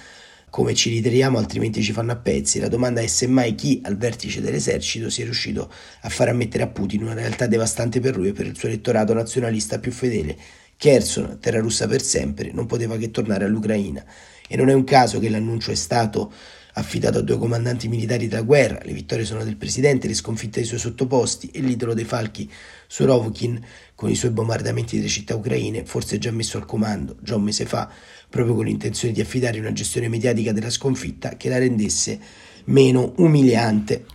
come 0.52 0.74
ci 0.76 0.90
ritiriamo 0.90 1.38
altrimenti 1.38 1.82
ci 1.82 1.94
fanno 1.94 2.12
a 2.12 2.18
pezzi. 2.18 2.60
La 2.60 2.68
domanda 2.68 3.00
è 3.00 3.08
semmai 3.08 3.56
chi 3.56 3.82
al 3.86 3.96
vertice 3.96 4.42
dell'esercito 4.42 5.10
sia 5.10 5.24
riuscito 5.24 5.72
a 6.02 6.10
far 6.10 6.28
ammettere 6.28 6.64
a 6.64 6.68
Putin 6.68 7.04
una 7.04 7.14
realtà 7.14 7.48
devastante 7.48 8.02
per 8.02 8.18
lui 8.18 8.28
e 8.28 8.34
per 8.34 8.48
il 8.48 8.58
suo 8.58 8.68
elettorato 8.68 9.14
nazionalista 9.14 9.80
più 9.80 9.94
fedele. 9.94 10.38
Kherson, 10.76 11.38
terra 11.40 11.62
russa 11.62 11.88
per 11.88 12.02
sempre, 12.02 12.52
non 12.52 12.66
poteva 12.66 12.98
che 12.98 13.12
tornare 13.12 13.46
all'Ucraina. 13.46 14.04
E 14.46 14.58
non 14.58 14.68
è 14.68 14.74
un 14.74 14.84
caso 14.84 15.20
che 15.20 15.30
l'annuncio 15.30 15.72
è 15.72 15.76
stato 15.76 16.34
affidato 16.82 17.20
a 17.20 17.22
due 17.22 17.38
comandanti 17.38 17.88
militari 17.88 18.28
della 18.28 18.42
guerra, 18.42 18.80
le 18.84 18.92
vittorie 18.94 19.24
sono 19.24 19.44
del 19.44 19.56
presidente, 19.56 20.08
le 20.08 20.14
sconfitte 20.14 20.60
dei 20.60 20.68
suoi 20.68 20.80
sottoposti 20.80 21.50
e 21.54 21.62
l'idolo 21.62 21.94
dei 21.94 22.04
falchi 22.04 22.52
Surovikin 22.88 23.64
con 23.96 24.10
i 24.10 24.16
suoi 24.16 24.32
bombardamenti 24.32 24.98
delle 24.98 25.08
città 25.08 25.36
ucraine, 25.36 25.86
forse 25.86 26.18
già 26.18 26.32
messo 26.32 26.58
al 26.58 26.66
comando 26.66 27.16
già 27.22 27.36
un 27.36 27.44
mese 27.44 27.66
fa, 27.66 27.90
proprio 28.30 28.56
con 28.56 28.66
l'intenzione 28.66 29.14
di 29.14 29.22
affidare 29.22 29.60
una 29.60 29.72
gestione 29.72 30.10
mediatica 30.10 30.52
della 30.52 30.70
sconfitta 30.70 31.38
che 31.38 31.50
la 31.50 31.58
rendesse 31.58 32.20
meno 32.66 33.14
umiliante. 33.18 34.06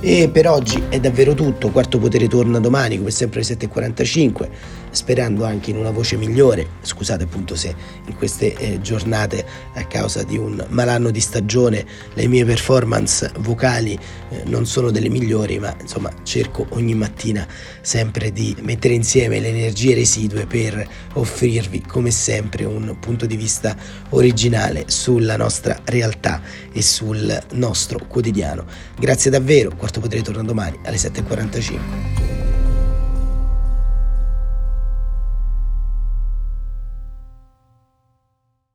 E 0.00 0.28
per 0.28 0.46
oggi 0.46 0.82
è 0.90 1.00
davvero 1.00 1.34
tutto, 1.34 1.70
Quarto 1.70 1.98
Potere 1.98 2.28
torna 2.28 2.60
domani 2.60 2.98
come 2.98 3.10
sempre 3.10 3.40
alle 3.40 3.56
7.45 3.56 4.82
sperando 4.94 5.44
anche 5.44 5.70
in 5.70 5.76
una 5.76 5.90
voce 5.90 6.16
migliore. 6.16 6.66
Scusate 6.80 7.24
appunto 7.24 7.54
se 7.56 7.74
in 8.06 8.16
queste 8.16 8.54
eh, 8.56 8.80
giornate 8.80 9.44
a 9.74 9.84
causa 9.84 10.22
di 10.22 10.38
un 10.38 10.64
malanno 10.70 11.10
di 11.10 11.20
stagione 11.20 11.84
le 12.14 12.26
mie 12.26 12.44
performance 12.44 13.30
vocali 13.38 13.98
eh, 14.30 14.42
non 14.46 14.66
sono 14.66 14.90
delle 14.90 15.08
migliori, 15.08 15.58
ma 15.58 15.74
insomma 15.80 16.10
cerco 16.22 16.66
ogni 16.70 16.94
mattina 16.94 17.46
sempre 17.80 18.32
di 18.32 18.56
mettere 18.60 18.94
insieme 18.94 19.40
le 19.40 19.48
energie 19.48 19.94
residue 19.94 20.46
per 20.46 20.86
offrirvi 21.14 21.82
come 21.82 22.10
sempre 22.10 22.64
un 22.64 22.96
punto 22.98 23.26
di 23.26 23.36
vista 23.36 23.76
originale 24.10 24.84
sulla 24.86 25.36
nostra 25.36 25.78
realtà 25.84 26.40
e 26.72 26.82
sul 26.82 27.42
nostro 27.52 28.00
quotidiano. 28.06 28.64
Grazie 28.98 29.30
davvero, 29.30 29.74
Quarto 29.76 30.00
Potere 30.00 30.22
torna 30.22 30.42
domani 30.42 30.78
alle 30.84 30.96
7.45. 30.96 32.33